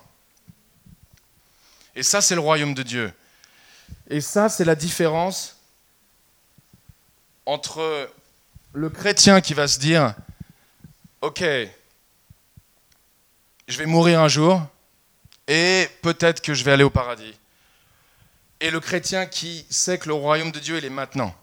Et 1.96 2.04
ça, 2.04 2.22
c'est 2.22 2.36
le 2.36 2.42
royaume 2.42 2.74
de 2.74 2.84
Dieu. 2.84 3.14
Et 4.10 4.22
ça, 4.22 4.50
c'est 4.50 4.66
la 4.66 4.76
différence 4.76 5.58
entre 7.46 8.10
le 8.74 8.90
chrétien 8.90 9.42
qui 9.42 9.54
va 9.54 9.68
se 9.68 9.80
dire, 9.80 10.14
OK, 11.22 11.44
je 13.68 13.78
vais 13.78 13.86
mourir 13.86 14.22
un 14.22 14.28
jour 14.28 14.62
et 15.48 15.88
peut-être 16.02 16.42
que 16.42 16.54
je 16.54 16.64
vais 16.64 16.72
aller 16.72 16.84
au 16.84 16.90
paradis. 16.90 17.34
Et 18.60 18.72
le 18.72 18.80
chrétien 18.80 19.26
qui 19.26 19.66
sait 19.70 19.98
que 19.98 20.08
le 20.08 20.14
royaume 20.14 20.52
de 20.52 20.60
Dieu, 20.60 20.78
il 20.78 20.86
est 20.86 20.90
maintenant. 20.90 21.34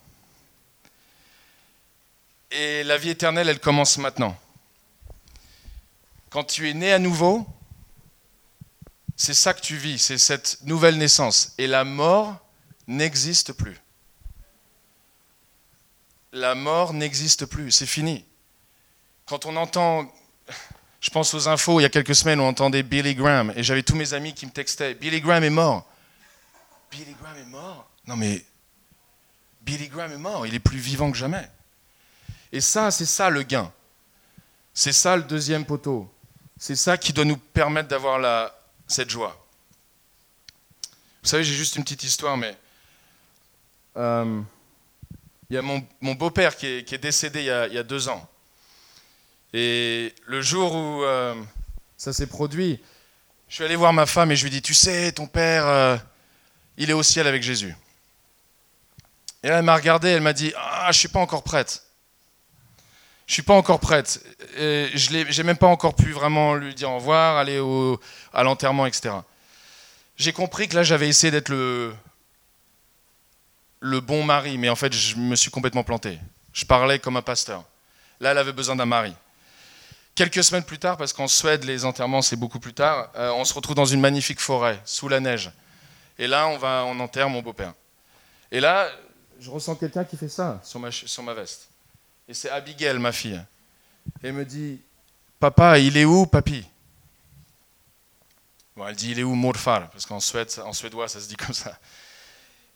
Et 2.50 2.84
la 2.84 2.98
vie 2.98 3.10
éternelle, 3.10 3.48
elle 3.48 3.60
commence 3.60 3.98
maintenant. 3.98 4.36
Quand 6.36 6.44
tu 6.44 6.68
es 6.68 6.74
né 6.74 6.92
à 6.92 6.98
nouveau, 6.98 7.46
c'est 9.16 9.32
ça 9.32 9.54
que 9.54 9.62
tu 9.62 9.74
vis, 9.78 9.98
c'est 9.98 10.18
cette 10.18 10.58
nouvelle 10.64 10.98
naissance. 10.98 11.54
Et 11.56 11.66
la 11.66 11.82
mort 11.82 12.38
n'existe 12.86 13.54
plus. 13.54 13.80
La 16.32 16.54
mort 16.54 16.92
n'existe 16.92 17.46
plus, 17.46 17.70
c'est 17.70 17.86
fini. 17.86 18.22
Quand 19.24 19.46
on 19.46 19.56
entend, 19.56 20.12
je 21.00 21.08
pense 21.08 21.32
aux 21.32 21.48
infos, 21.48 21.80
il 21.80 21.84
y 21.84 21.86
a 21.86 21.88
quelques 21.88 22.14
semaines, 22.14 22.40
on 22.40 22.48
entendait 22.48 22.82
Billy 22.82 23.14
Graham, 23.14 23.54
et 23.56 23.62
j'avais 23.62 23.82
tous 23.82 23.96
mes 23.96 24.12
amis 24.12 24.34
qui 24.34 24.44
me 24.44 24.50
textaient, 24.50 24.92
Billy 24.92 25.22
Graham 25.22 25.42
est 25.42 25.48
mort. 25.48 25.88
Billy 26.90 27.16
Graham 27.18 27.38
est 27.38 27.46
mort? 27.46 27.88
Non 28.06 28.16
mais, 28.16 28.44
Billy 29.62 29.88
Graham 29.88 30.12
est 30.12 30.18
mort, 30.18 30.46
il 30.46 30.54
est 30.54 30.60
plus 30.60 30.80
vivant 30.80 31.10
que 31.10 31.16
jamais. 31.16 31.48
Et 32.52 32.60
ça, 32.60 32.90
c'est 32.90 33.06
ça 33.06 33.30
le 33.30 33.42
gain. 33.42 33.72
C'est 34.74 34.92
ça 34.92 35.16
le 35.16 35.22
deuxième 35.22 35.64
poteau. 35.64 36.12
C'est 36.58 36.76
ça 36.76 36.96
qui 36.96 37.12
doit 37.12 37.24
nous 37.24 37.36
permettre 37.36 37.88
d'avoir 37.88 38.50
cette 38.86 39.10
joie. 39.10 39.46
Vous 41.22 41.28
savez, 41.28 41.44
j'ai 41.44 41.54
juste 41.54 41.76
une 41.76 41.82
petite 41.82 42.04
histoire, 42.04 42.36
mais 42.36 42.56
euh, 43.96 44.40
il 45.50 45.54
y 45.54 45.58
a 45.58 45.62
mon, 45.62 45.84
beau-père 46.14 46.56
qui, 46.56 46.66
est, 46.66 46.98
décédé 46.98 47.40
il 47.40 47.46
y, 47.74 47.78
a, 47.78 47.82
deux 47.82 48.08
ans. 48.08 48.28
Et 49.52 50.14
le 50.26 50.40
jour 50.42 50.74
où 50.74 51.02
euh, 51.02 51.34
ça 51.96 52.12
s'est 52.12 52.26
produit, 52.26 52.80
je 53.48 53.54
suis 53.56 53.64
allé 53.64 53.76
voir 53.76 53.92
ma 53.92 54.06
femme 54.06 54.30
et 54.32 54.36
je 54.36 54.44
lui 54.44 54.50
dit, 54.50 54.62
tu 54.62 54.74
sais, 54.74 55.12
ton 55.12 55.26
père, 55.26 55.66
euh, 55.66 55.96
il 56.76 56.90
est 56.90 56.94
au 56.94 57.02
ciel 57.02 57.26
avec 57.26 57.42
Jésus. 57.42 57.74
Et 59.42 59.48
là, 59.48 59.58
elle 59.58 59.64
m'a 59.64 59.76
regardé, 59.76 60.08
elle 60.08 60.22
m'a 60.22 60.32
dit, 60.32 60.52
ah, 60.56 60.90
je 60.92 60.98
suis 60.98 61.08
pas 61.08 61.20
encore 61.20 61.42
prête. 61.42 61.85
Je 63.26 63.32
suis 63.34 63.42
pas 63.42 63.54
encore 63.54 63.80
prête. 63.80 64.24
je 64.56 65.12
n'ai 65.12 65.42
même 65.42 65.56
pas 65.56 65.66
encore 65.66 65.94
pu 65.94 66.12
vraiment 66.12 66.54
lui 66.54 66.74
dire 66.74 66.90
au 66.90 66.96
revoir, 66.96 67.36
aller 67.36 67.58
au, 67.58 68.00
à 68.32 68.42
l'enterrement, 68.42 68.86
etc. 68.86 69.14
J'ai 70.16 70.32
compris 70.32 70.68
que 70.68 70.76
là, 70.76 70.82
j'avais 70.82 71.08
essayé 71.08 71.30
d'être 71.30 71.48
le, 71.48 71.94
le 73.80 74.00
bon 74.00 74.22
mari, 74.22 74.58
mais 74.58 74.68
en 74.68 74.76
fait, 74.76 74.92
je 74.92 75.16
me 75.16 75.36
suis 75.36 75.50
complètement 75.50 75.82
planté. 75.82 76.18
Je 76.52 76.64
parlais 76.64 76.98
comme 76.98 77.16
un 77.16 77.22
pasteur. 77.22 77.64
Là, 78.20 78.30
elle 78.30 78.38
avait 78.38 78.52
besoin 78.52 78.76
d'un 78.76 78.86
mari. 78.86 79.14
Quelques 80.14 80.42
semaines 80.42 80.64
plus 80.64 80.78
tard, 80.78 80.96
parce 80.96 81.12
qu'en 81.12 81.28
Suède, 81.28 81.64
les 81.64 81.84
enterrements, 81.84 82.22
c'est 82.22 82.36
beaucoup 82.36 82.58
plus 82.58 82.72
tard, 82.72 83.10
euh, 83.16 83.30
on 83.32 83.44
se 83.44 83.52
retrouve 83.52 83.76
dans 83.76 83.84
une 83.84 84.00
magnifique 84.00 84.40
forêt, 84.40 84.80
sous 84.86 85.08
la 85.08 85.20
neige. 85.20 85.50
Et 86.18 86.26
là, 86.26 86.48
on 86.48 86.56
va 86.56 86.84
on 86.86 86.98
enterre 87.00 87.28
mon 87.28 87.42
beau-père. 87.42 87.74
Et 88.50 88.60
là, 88.60 88.88
je 89.38 89.50
ressens 89.50 89.74
quelqu'un 89.74 90.04
qui 90.04 90.16
fait 90.16 90.30
ça 90.30 90.60
sur 90.64 90.80
ma, 90.80 90.90
sur 90.90 91.22
ma 91.22 91.34
veste. 91.34 91.68
Et 92.28 92.34
c'est 92.34 92.50
Abigail, 92.50 92.98
ma 92.98 93.12
fille. 93.12 93.40
Et 94.22 94.28
elle 94.28 94.32
me 94.32 94.44
dit, 94.44 94.80
papa, 95.38 95.78
il 95.78 95.96
est 95.96 96.04
où, 96.04 96.26
papy 96.26 96.66
Bon, 98.76 98.86
elle 98.86 98.96
dit, 98.96 99.12
il 99.12 99.18
est 99.18 99.22
où, 99.22 99.34
morfar 99.34 99.88
Parce 99.90 100.04
qu'en 100.04 100.16
en 100.16 100.72
suédois, 100.72 101.08
ça 101.08 101.20
se 101.20 101.28
dit 101.28 101.36
comme 101.36 101.54
ça. 101.54 101.78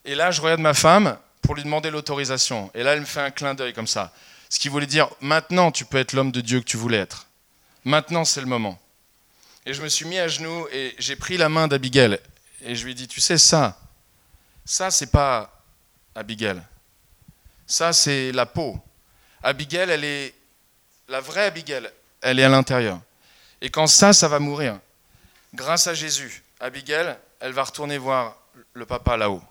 Et 0.03 0.15
là, 0.15 0.31
je 0.31 0.41
regarde 0.41 0.61
ma 0.61 0.73
femme 0.73 1.17
pour 1.41 1.55
lui 1.55 1.63
demander 1.63 1.91
l'autorisation. 1.91 2.71
Et 2.73 2.83
là, 2.83 2.93
elle 2.93 3.01
me 3.01 3.05
fait 3.05 3.21
un 3.21 3.31
clin 3.31 3.53
d'œil 3.53 3.73
comme 3.73 3.87
ça. 3.87 4.11
Ce 4.49 4.59
qui 4.59 4.67
voulait 4.67 4.87
dire, 4.87 5.09
maintenant, 5.21 5.71
tu 5.71 5.85
peux 5.85 5.97
être 5.97 6.13
l'homme 6.13 6.31
de 6.31 6.41
Dieu 6.41 6.59
que 6.59 6.65
tu 6.65 6.77
voulais 6.77 6.97
être. 6.97 7.27
Maintenant, 7.85 8.25
c'est 8.25 8.41
le 8.41 8.47
moment. 8.47 8.79
Et 9.65 9.73
je 9.73 9.81
me 9.81 9.87
suis 9.87 10.05
mis 10.05 10.17
à 10.17 10.27
genoux 10.27 10.67
et 10.71 10.95
j'ai 10.97 11.15
pris 11.15 11.37
la 11.37 11.49
main 11.49 11.67
d'Abigail. 11.67 12.19
Et 12.63 12.75
je 12.75 12.83
lui 12.83 12.91
ai 12.91 12.95
dit, 12.95 13.07
tu 13.07 13.21
sais, 13.21 13.37
ça, 13.37 13.79
ça, 14.65 14.91
c'est 14.91 15.11
pas 15.11 15.63
Abigail. 16.15 16.61
Ça, 17.67 17.93
c'est 17.93 18.31
la 18.31 18.45
peau. 18.45 18.79
Abigail, 19.43 19.89
elle 19.89 20.03
est 20.03 20.33
la 21.07 21.19
vraie 21.19 21.45
Abigail, 21.45 21.89
elle 22.21 22.39
est 22.39 22.43
à 22.43 22.49
l'intérieur. 22.49 22.99
Et 23.61 23.69
quand 23.69 23.87
ça, 23.87 24.13
ça 24.13 24.27
va 24.27 24.39
mourir, 24.39 24.79
grâce 25.53 25.87
à 25.87 25.93
Jésus, 25.93 26.43
Abigail, 26.59 27.15
elle 27.39 27.51
va 27.51 27.63
retourner 27.63 27.97
voir 27.97 28.37
le 28.73 28.85
papa 28.85 29.17
là-haut. 29.17 29.41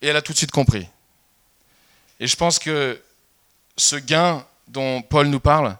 Et 0.00 0.08
elle 0.08 0.16
a 0.16 0.22
tout 0.22 0.32
de 0.32 0.38
suite 0.38 0.50
compris. 0.50 0.88
Et 2.20 2.26
je 2.26 2.36
pense 2.36 2.58
que 2.58 3.00
ce 3.76 3.96
gain 3.96 4.44
dont 4.68 5.02
Paul 5.02 5.26
nous 5.28 5.40
parle, 5.40 5.76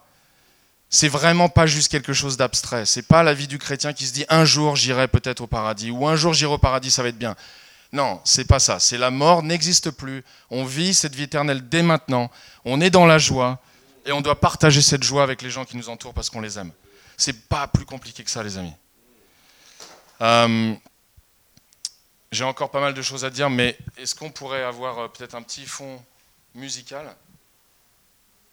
c'est 0.91 1.09
vraiment 1.09 1.49
pas 1.49 1.67
juste 1.67 1.91
quelque 1.91 2.13
chose 2.13 2.37
d'abstrait. 2.37 2.85
C'est 2.85 3.03
pas 3.07 3.23
la 3.23 3.33
vie 3.33 3.47
du 3.47 3.59
chrétien 3.59 3.93
qui 3.93 4.07
se 4.07 4.13
dit 4.13 4.27
un 4.29 4.45
jour 4.45 4.77
j'irai 4.77 5.09
peut-être 5.09 5.41
au 5.41 5.47
paradis 5.47 5.91
ou 5.91 6.07
un 6.07 6.17
jour 6.17 6.35
j'irai 6.35 6.53
au 6.53 6.59
paradis, 6.59 6.91
ça 6.91 7.03
va 7.03 7.09
être 7.09 7.19
bien. 7.19 7.35
Non, 7.93 8.21
c'est 8.25 8.47
pas 8.47 8.59
ça. 8.59 8.81
C'est 8.81 8.97
la 8.97 9.11
mort 9.11 9.43
n'existe 9.43 9.91
plus. 9.91 10.25
On 10.51 10.65
vit 10.65 10.95
cette 10.95 11.15
vie 11.15 11.25
éternelle 11.25 11.69
dès 11.69 11.83
maintenant. 11.83 12.31
On 12.65 12.81
est 12.81 12.91
dans 12.91 13.05
la 13.05 13.19
joie 13.19 13.61
et 14.07 14.13
on 14.13 14.23
doit 14.23 14.41
partager 14.41 14.81
cette 14.81 15.03
joie 15.03 15.23
avec 15.23 15.43
les 15.43 15.51
gens 15.51 15.65
qui 15.65 15.77
nous 15.77 15.91
entourent 15.91 16.15
parce 16.15 16.31
qu'on 16.31 16.41
les 16.41 16.59
aime. 16.59 16.73
C'est 17.19 17.49
pas 17.49 17.69
plus 17.69 17.85
compliqué 17.85 18.25
que 18.25 18.31
ça, 18.31 18.43
les 18.43 18.57
amis. 18.57 18.73
Euh, 20.23 20.75
j'ai 22.31 22.45
encore 22.45 22.71
pas 22.71 22.81
mal 22.81 22.95
de 22.95 23.03
choses 23.03 23.27
à 23.27 23.31
dire, 23.31 23.51
mais 23.51 23.77
est-ce 23.99 24.15
qu'on 24.15 24.31
pourrait 24.31 24.63
avoir 24.63 24.99
euh, 24.99 25.09
peut-être 25.09 25.35
un 25.35 25.43
petit 25.43 25.67
fond 25.67 26.03
musical? 26.55 27.15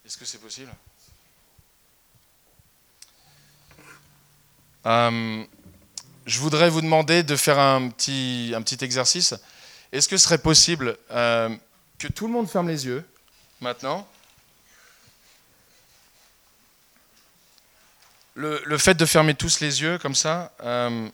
Est-ce 0.06 0.18
que 0.18 0.26
c'est 0.26 0.40
possible? 0.40 0.72
Euh, 4.86 5.46
Je 6.30 6.38
voudrais 6.38 6.70
vous 6.70 6.82
demander 6.82 7.24
de 7.24 7.36
faire 7.36 7.58
un 7.58 7.90
petit, 7.90 8.54
un 8.56 8.62
petit 8.62 8.86
exercice. 8.86 9.34
Est-ce 9.92 10.08
que 10.08 10.16
ce 10.16 10.26
serait 10.26 10.38
possible 10.38 10.96
euh, 11.10 11.50
que 11.98 12.08
tout 12.08 12.28
le 12.28 12.34
monde 12.34 12.48
ferme 12.48 12.68
les 12.68 12.86
yeux 12.86 13.04
maintenant? 13.62 14.08
Le, 18.36 18.62
le, 18.64 18.78
fait 18.78 18.94
de 18.94 19.08
fermer 19.08 19.34
tous 19.34 19.60
les 19.60 19.82
yeux 19.82 19.98
comme 19.98 20.14
ça, 20.14 20.52
euh, 20.62 21.10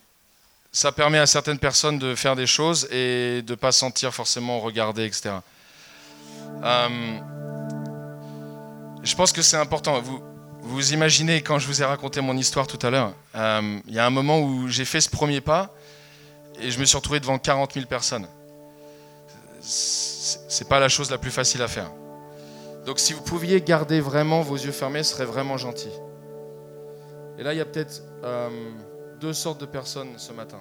ça 0.73 0.91
permet 0.91 1.19
à 1.19 1.27
certaines 1.27 1.59
personnes 1.59 1.97
de 1.97 2.13
faire 2.13 2.35
des 2.35 2.45
choses 2.45 2.85
et 2.91 3.41
de 3.41 3.53
ne 3.53 3.55
pas 3.55 3.71
sentir 3.71 4.13
forcément 4.13 4.59
regarder, 4.59 5.05
etc. 5.05 5.35
Euh, 6.61 7.19
je 9.01 9.15
pense 9.15 9.31
que 9.31 9.41
c'est 9.41 9.55
important. 9.55 10.01
Vous, 10.01 10.21
vous 10.65 10.93
imaginez, 10.93 11.43
quand 11.43 11.59
je 11.59 11.67
vous 11.67 11.83
ai 11.83 11.85
raconté 11.85 12.21
mon 12.21 12.35
histoire 12.35 12.65
tout 12.65 12.79
à 12.81 12.89
l'heure, 12.89 13.13
euh, 13.35 13.79
il 13.87 13.93
y 13.93 13.99
a 13.99 14.05
un 14.05 14.09
moment 14.09 14.39
où 14.39 14.67
j'ai 14.67 14.83
fait 14.83 14.99
ce 14.99 15.09
premier 15.09 15.39
pas 15.39 15.71
et 16.59 16.71
je 16.71 16.79
me 16.79 16.85
suis 16.85 16.97
retrouvé 16.97 17.19
devant 17.19 17.37
40 17.37 17.73
000 17.73 17.85
personnes. 17.85 18.27
C'est 19.61 20.67
pas 20.67 20.79
la 20.79 20.89
chose 20.89 21.11
la 21.11 21.19
plus 21.19 21.29
facile 21.29 21.61
à 21.61 21.67
faire. 21.67 21.91
Donc 22.85 22.97
si 22.97 23.13
vous 23.13 23.21
pouviez 23.21 23.61
garder 23.61 23.99
vraiment 24.01 24.41
vos 24.41 24.55
yeux 24.55 24.71
fermés, 24.71 25.03
ce 25.03 25.13
serait 25.13 25.25
vraiment 25.25 25.57
gentil. 25.57 25.91
Et 27.37 27.43
là, 27.43 27.53
il 27.53 27.57
y 27.57 27.61
a 27.61 27.65
peut-être 27.65 28.01
euh, 28.23 28.49
deux 29.19 29.33
sortes 29.33 29.61
de 29.61 29.67
personnes 29.67 30.17
ce 30.17 30.33
matin. 30.33 30.59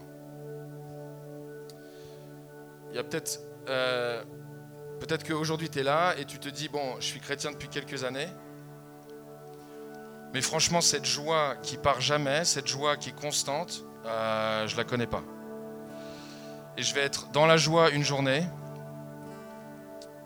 Il 2.90 2.97
y 2.97 2.99
a 2.99 3.05
peut-être... 3.05 3.40
Euh, 3.69 4.23
peut-être 5.01 5.27
qu'aujourd'hui, 5.27 5.71
tu 5.71 5.81
es 5.81 5.83
là 5.83 6.14
et 6.19 6.27
tu 6.27 6.38
te 6.38 6.49
dis, 6.51 6.69
bon, 6.69 6.97
je 7.01 7.05
suis 7.05 7.21
chrétien 7.21 7.53
depuis 7.53 7.69
quelques 7.69 8.05
années. 8.05 8.29
Mais 10.35 10.42
franchement, 10.42 10.81
cette 10.81 11.05
joie 11.05 11.55
qui 11.62 11.77
part 11.77 12.01
jamais, 12.01 12.44
cette 12.44 12.66
joie 12.66 12.97
qui 12.97 13.11
est 13.11 13.18
constante, 13.20 13.85
euh, 14.05 14.66
je 14.66 14.77
la 14.77 14.83
connais 14.83 15.07
pas. 15.07 15.23
Et 16.77 16.83
je 16.83 16.92
vais 16.92 17.03
être 17.03 17.31
dans 17.31 17.47
la 17.47 17.57
joie 17.57 17.90
une 17.90 18.03
journée, 18.03 18.42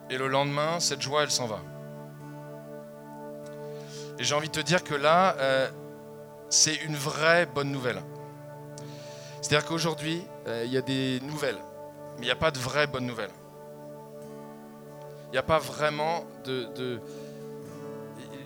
et 0.09 0.17
le 0.17 0.27
lendemain, 0.27 0.81
cette 0.81 1.03
joie, 1.03 1.25
elle 1.25 1.31
s'en 1.31 1.47
va. 1.47 1.61
Et 4.19 4.25
j'ai 4.25 4.35
envie 4.35 4.49
de 4.49 4.55
te 4.55 4.61
dire 4.61 4.83
que 4.83 4.95
là, 4.95 5.37
euh, 5.41 5.69
c'est 6.49 6.75
une 6.75 6.97
vraie 6.97 7.45
bonne 7.45 7.71
nouvelle. 7.71 8.01
C'est-à-dire 9.43 9.69
qu'aujourd'hui, 9.69 10.23
euh, 10.47 10.63
il 10.65 10.73
y 10.73 10.79
a 10.79 10.83
des 10.83 11.21
nouvelles, 11.21 11.59
mais 12.17 12.23
il 12.23 12.25
n'y 12.25 12.31
a 12.31 12.37
pas 12.37 12.51
de 12.51 12.59
vraies 12.59 12.87
bonnes 12.87 13.07
nouvelles. 13.07 13.35
Il 15.27 15.33
n'y 15.33 15.39
a 15.39 15.43
pas 15.43 15.59
vraiment 15.59 16.25
de, 16.45 16.65
de, 16.75 17.01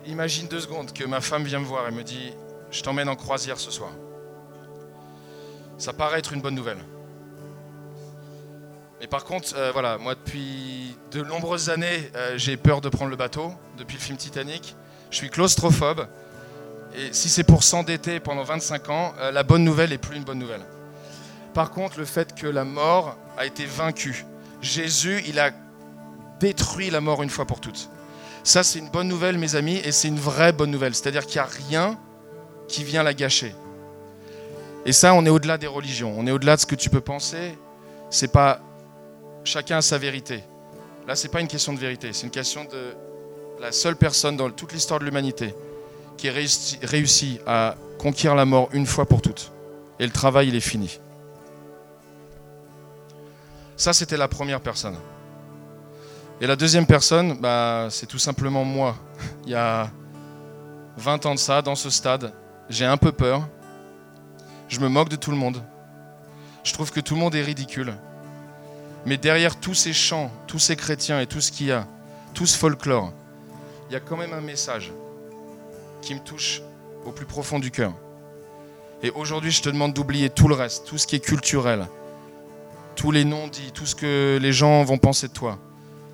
Imagine 0.06 0.48
deux 0.48 0.60
secondes 0.60 0.92
que 0.92 1.04
ma 1.04 1.20
femme 1.20 1.44
vient 1.44 1.60
me 1.60 1.64
voir 1.64 1.86
et 1.88 1.92
me 1.92 2.02
dit 2.02 2.32
Je 2.70 2.82
t'emmène 2.82 3.08
en 3.08 3.16
croisière 3.16 3.58
ce 3.58 3.70
soir. 3.70 3.90
Ça 5.78 5.92
paraît 5.92 6.18
être 6.18 6.32
une 6.32 6.40
bonne 6.40 6.54
nouvelle. 6.54 6.84
Mais 9.00 9.06
par 9.06 9.24
contre, 9.24 9.54
euh, 9.56 9.70
voilà, 9.72 9.98
moi 9.98 10.14
depuis 10.14 10.96
de 11.10 11.22
nombreuses 11.22 11.70
années, 11.70 12.10
euh, 12.16 12.34
j'ai 12.36 12.56
peur 12.56 12.80
de 12.80 12.88
prendre 12.88 13.10
le 13.10 13.16
bateau, 13.16 13.52
depuis 13.76 13.96
le 13.96 14.02
film 14.02 14.16
Titanic. 14.16 14.76
Je 15.10 15.16
suis 15.16 15.30
claustrophobe. 15.30 16.06
Et 16.94 17.12
si 17.12 17.28
c'est 17.28 17.44
pour 17.44 17.62
s'endetter 17.62 18.20
pendant 18.20 18.42
25 18.42 18.90
ans, 18.90 19.14
euh, 19.18 19.30
la 19.30 19.42
bonne 19.42 19.64
nouvelle 19.64 19.90
n'est 19.90 19.98
plus 19.98 20.16
une 20.16 20.24
bonne 20.24 20.38
nouvelle. 20.38 20.62
Par 21.54 21.70
contre, 21.70 21.98
le 21.98 22.04
fait 22.04 22.34
que 22.34 22.46
la 22.46 22.64
mort 22.64 23.16
a 23.36 23.46
été 23.46 23.66
vaincue. 23.66 24.24
Jésus, 24.60 25.22
il 25.26 25.38
a 25.38 25.50
détruit 26.40 26.90
la 26.90 27.00
mort 27.00 27.22
une 27.22 27.30
fois 27.30 27.44
pour 27.44 27.60
toutes. 27.60 27.88
Ça, 28.44 28.62
c'est 28.62 28.78
une 28.78 28.90
bonne 28.90 29.08
nouvelle, 29.08 29.38
mes 29.38 29.54
amis, 29.54 29.80
et 29.84 29.92
c'est 29.92 30.08
une 30.08 30.18
vraie 30.18 30.52
bonne 30.52 30.70
nouvelle. 30.70 30.94
C'est-à-dire 30.94 31.26
qu'il 31.26 31.40
n'y 31.40 31.46
a 31.46 31.50
rien 31.68 31.98
qui 32.68 32.84
vient 32.84 33.02
la 33.02 33.14
gâcher. 33.14 33.54
Et 34.84 34.92
ça, 34.92 35.14
on 35.14 35.24
est 35.24 35.30
au-delà 35.30 35.58
des 35.58 35.68
religions. 35.68 36.14
On 36.16 36.26
est 36.26 36.32
au-delà 36.32 36.56
de 36.56 36.60
ce 36.60 36.66
que 36.66 36.74
tu 36.74 36.90
peux 36.90 37.00
penser. 37.00 37.56
C'est 38.10 38.32
pas 38.32 38.60
chacun 39.44 39.78
a 39.78 39.82
sa 39.82 39.98
vérité. 39.98 40.42
Là, 41.06 41.16
c'est 41.16 41.28
pas 41.28 41.40
une 41.40 41.48
question 41.48 41.72
de 41.72 41.78
vérité. 41.78 42.12
C'est 42.12 42.24
une 42.24 42.32
question 42.32 42.64
de 42.64 42.94
la 43.60 43.72
seule 43.72 43.96
personne 43.96 44.36
dans 44.36 44.50
toute 44.50 44.72
l'histoire 44.72 45.00
de 45.00 45.04
l'humanité 45.04 45.54
qui 46.16 46.28
a 46.28 46.32
réussi, 46.32 47.40
à 47.46 47.76
conquérir 47.98 48.34
la 48.34 48.44
mort 48.44 48.68
une 48.72 48.86
fois 48.86 49.06
pour 49.06 49.22
toutes. 49.22 49.52
Et 49.98 50.04
le 50.04 50.12
travail, 50.12 50.48
il 50.48 50.54
est 50.54 50.60
fini. 50.60 51.00
Ça, 53.76 53.92
c'était 53.92 54.16
la 54.16 54.28
première 54.28 54.60
personne. 54.60 54.96
Et 56.42 56.46
la 56.48 56.56
deuxième 56.56 56.86
personne, 56.86 57.38
bah, 57.38 57.86
c'est 57.88 58.06
tout 58.06 58.18
simplement 58.18 58.64
moi. 58.64 58.96
Il 59.46 59.52
y 59.52 59.54
a 59.54 59.88
20 60.96 61.26
ans 61.26 61.34
de 61.34 61.38
ça, 61.38 61.62
dans 61.62 61.76
ce 61.76 61.88
stade, 61.88 62.34
j'ai 62.68 62.84
un 62.84 62.96
peu 62.96 63.12
peur. 63.12 63.48
Je 64.68 64.80
me 64.80 64.88
moque 64.88 65.08
de 65.08 65.14
tout 65.14 65.30
le 65.30 65.36
monde. 65.36 65.62
Je 66.64 66.72
trouve 66.72 66.90
que 66.90 66.98
tout 66.98 67.14
le 67.14 67.20
monde 67.20 67.36
est 67.36 67.42
ridicule. 67.42 67.94
Mais 69.06 69.18
derrière 69.18 69.60
tous 69.60 69.74
ces 69.74 69.92
chants, 69.92 70.32
tous 70.48 70.58
ces 70.58 70.74
chrétiens 70.74 71.20
et 71.20 71.28
tout 71.28 71.40
ce 71.40 71.52
qu'il 71.52 71.66
y 71.66 71.72
a, 71.72 71.86
tout 72.34 72.46
ce 72.46 72.58
folklore, 72.58 73.12
il 73.88 73.92
y 73.92 73.96
a 73.96 74.00
quand 74.00 74.16
même 74.16 74.32
un 74.32 74.40
message 74.40 74.90
qui 76.00 76.12
me 76.12 76.20
touche 76.20 76.60
au 77.06 77.12
plus 77.12 77.26
profond 77.26 77.60
du 77.60 77.70
cœur. 77.70 77.92
Et 79.04 79.12
aujourd'hui, 79.12 79.52
je 79.52 79.62
te 79.62 79.68
demande 79.68 79.94
d'oublier 79.94 80.28
tout 80.28 80.48
le 80.48 80.56
reste, 80.56 80.86
tout 80.88 80.98
ce 80.98 81.06
qui 81.06 81.14
est 81.14 81.24
culturel, 81.24 81.86
tous 82.96 83.12
les 83.12 83.24
non-dits, 83.24 83.70
tout 83.72 83.86
ce 83.86 83.94
que 83.94 84.40
les 84.42 84.52
gens 84.52 84.82
vont 84.82 84.98
penser 84.98 85.28
de 85.28 85.32
toi. 85.32 85.60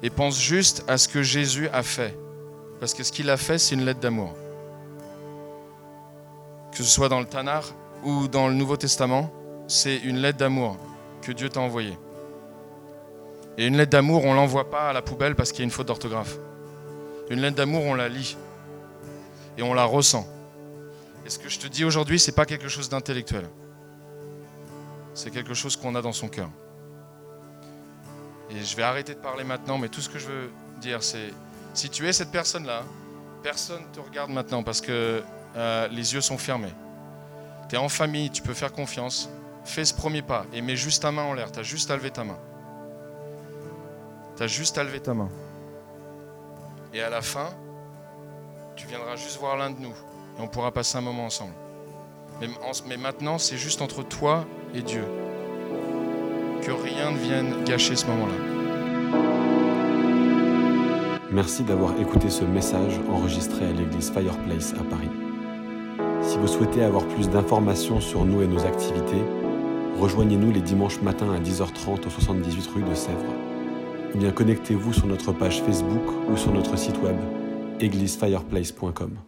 Et 0.03 0.11
pense 0.11 0.41
juste 0.41 0.85
à 0.89 0.97
ce 0.99 1.09
que 1.09 1.23
Jésus 1.23 1.69
a 1.73 1.83
fait. 1.83 2.17
Parce 2.81 2.95
que 2.95 3.03
ce 3.03 3.11
qu'il 3.11 3.29
a 3.31 3.37
fait, 3.37 3.59
c'est 3.59 3.75
une 3.75 3.85
lettre 3.85 4.01
d'amour. 4.01 4.35
Que 6.71 6.79
ce 6.79 6.85
soit 6.85 7.09
dans 7.09 7.21
le 7.21 7.27
Tanar 7.27 7.65
ou 8.05 8.29
dans 8.29 8.49
le 8.49 8.55
Nouveau 8.55 8.77
Testament, 8.77 9.33
c'est 9.67 9.97
une 9.97 10.19
lettre 10.19 10.39
d'amour 10.39 10.77
que 11.23 11.33
Dieu 11.33 11.49
t'a 11.49 11.61
envoyée. 11.61 11.99
Et 13.57 13.67
une 13.67 13.77
lettre 13.77 13.91
d'amour, 13.91 14.25
on 14.25 14.31
ne 14.31 14.37
l'envoie 14.37 14.71
pas 14.71 14.91
à 14.91 14.93
la 14.93 15.03
poubelle 15.03 15.35
parce 15.35 15.51
qu'il 15.51 15.61
y 15.61 15.63
a 15.63 15.65
une 15.65 15.73
faute 15.73 15.89
d'orthographe. 15.89 16.39
Une 17.31 17.41
lettre 17.41 17.57
d'amour, 17.57 17.83
on 17.85 17.95
la 17.95 18.09
lit 18.09 18.37
et 19.57 19.63
on 19.63 19.75
la 19.75 19.85
ressent. 19.85 20.27
Et 21.27 21.31
ce 21.31 21.39
que 21.39 21.49
je 21.49 21.59
te 21.59 21.67
dis 21.67 21.85
aujourd'hui, 21.85 22.21
ce 22.21 22.31
n'est 22.31 22.35
pas 22.35 22.47
quelque 22.47 22.69
chose 22.69 22.89
d'intellectuel. 22.89 23.49
C'est 25.13 25.31
quelque 25.31 25.55
chose 25.55 25.77
qu'on 25.77 25.97
a 25.97 26.01
dans 26.01 26.13
son 26.13 26.29
cœur. 26.29 26.49
Et 28.51 28.63
je 28.63 28.77
vais 28.77 28.83
arrêter 28.83 29.15
de 29.15 29.21
parler 29.21 29.45
maintenant, 29.45 29.79
mais 29.79 29.89
tout 29.89 30.01
ce 30.01 30.09
que 30.09 30.19
je 30.19 30.27
veux 30.27 30.51
dire, 30.81 31.03
c'est 31.03 31.33
si 31.75 31.91
tu 31.91 32.09
es 32.09 32.13
cette 32.13 32.31
personne-là, 32.31 32.83
personne 33.43 33.83
ne 33.83 33.95
te 33.95 34.01
regarde 34.01 34.31
maintenant 34.31 34.63
parce 34.63 34.81
que 34.81 35.23
euh, 35.57 35.89
les 35.89 36.15
yeux 36.15 36.21
sont 36.21 36.39
fermés. 36.39 36.73
Tu 37.69 37.75
es 37.75 37.79
en 37.79 37.89
famille, 37.89 38.31
tu 38.31 38.43
peux 38.43 38.55
faire 38.55 38.73
confiance. 38.73 39.29
Fais 39.65 39.85
ce 39.85 39.93
premier 39.93 40.23
pas 40.23 40.47
et 40.53 40.63
mets 40.63 40.77
juste 40.77 41.03
ta 41.03 41.13
main 41.13 41.25
en 41.25 41.35
l'air. 41.35 41.53
Tu 41.53 41.59
as 41.59 41.63
juste 41.63 41.91
à 41.91 41.97
lever 41.97 42.11
ta 42.11 42.25
main. 42.25 42.39
Tu 44.37 44.43
as 44.43 44.47
juste 44.47 44.79
à 44.79 44.85
lever 44.85 45.01
ta 45.01 45.15
main. 45.15 45.29
Et 46.95 47.03
à 47.03 47.11
la 47.11 47.21
fin, 47.21 47.51
tu 48.77 48.87
viendras 48.87 49.17
juste 49.17 49.39
voir 49.39 49.57
l'un 49.57 49.71
de 49.71 49.81
nous 49.81 49.95
et 50.39 50.41
on 50.41 50.49
pourra 50.49 50.73
passer 50.73 50.97
un 50.97 51.03
moment 51.03 51.27
ensemble. 51.27 51.53
Mais, 52.87 52.97
maintenant, 52.97 53.39
c'est 53.39 53.57
juste 53.57 53.83
entre 53.83 54.05
toi 54.05 54.47
et 54.73 54.83
Dieu. 54.83 55.05
Rien 56.73 57.13
ne 57.13 57.17
vienne 57.17 57.65
gâcher 57.65 57.97
ce 57.97 58.07
moment-là. 58.07 58.35
Merci 61.31 61.63
d'avoir 61.63 61.99
écouté 62.01 62.31
ce 62.31 62.45
message 62.45 63.01
enregistré 63.11 63.67
à 63.67 63.73
l'église 63.73 64.11
Fireplace 64.11 64.75
à 64.75 64.85
Paris. 64.85 65.11
Si 66.23 66.37
vous 66.37 66.47
souhaitez 66.47 66.83
avoir 66.83 67.07
plus 67.07 67.29
d'informations 67.29 68.01
sur 68.01 68.25
nous 68.25 68.43
et 68.43 68.47
nos 68.47 68.65
activités, 68.67 69.23
rejoignez-nous 69.99 70.53
les 70.53 70.61
dimanches 70.61 71.01
matins 71.01 71.33
à 71.33 71.41
10h30 71.41 72.07
au 72.07 72.11
78 72.11 72.67
rue 72.75 72.83
de 72.83 72.95
Sèvres. 72.95 73.35
Ou 74.15 74.19
bien 74.19 74.31
connectez-vous 74.31 74.93
sur 74.93 75.07
notre 75.07 75.33
page 75.33 75.63
Facebook 75.63 76.03
ou 76.31 76.37
sur 76.37 76.53
notre 76.53 76.77
site 76.77 77.01
web 77.03 77.17
églisefireplace.com. 77.81 79.19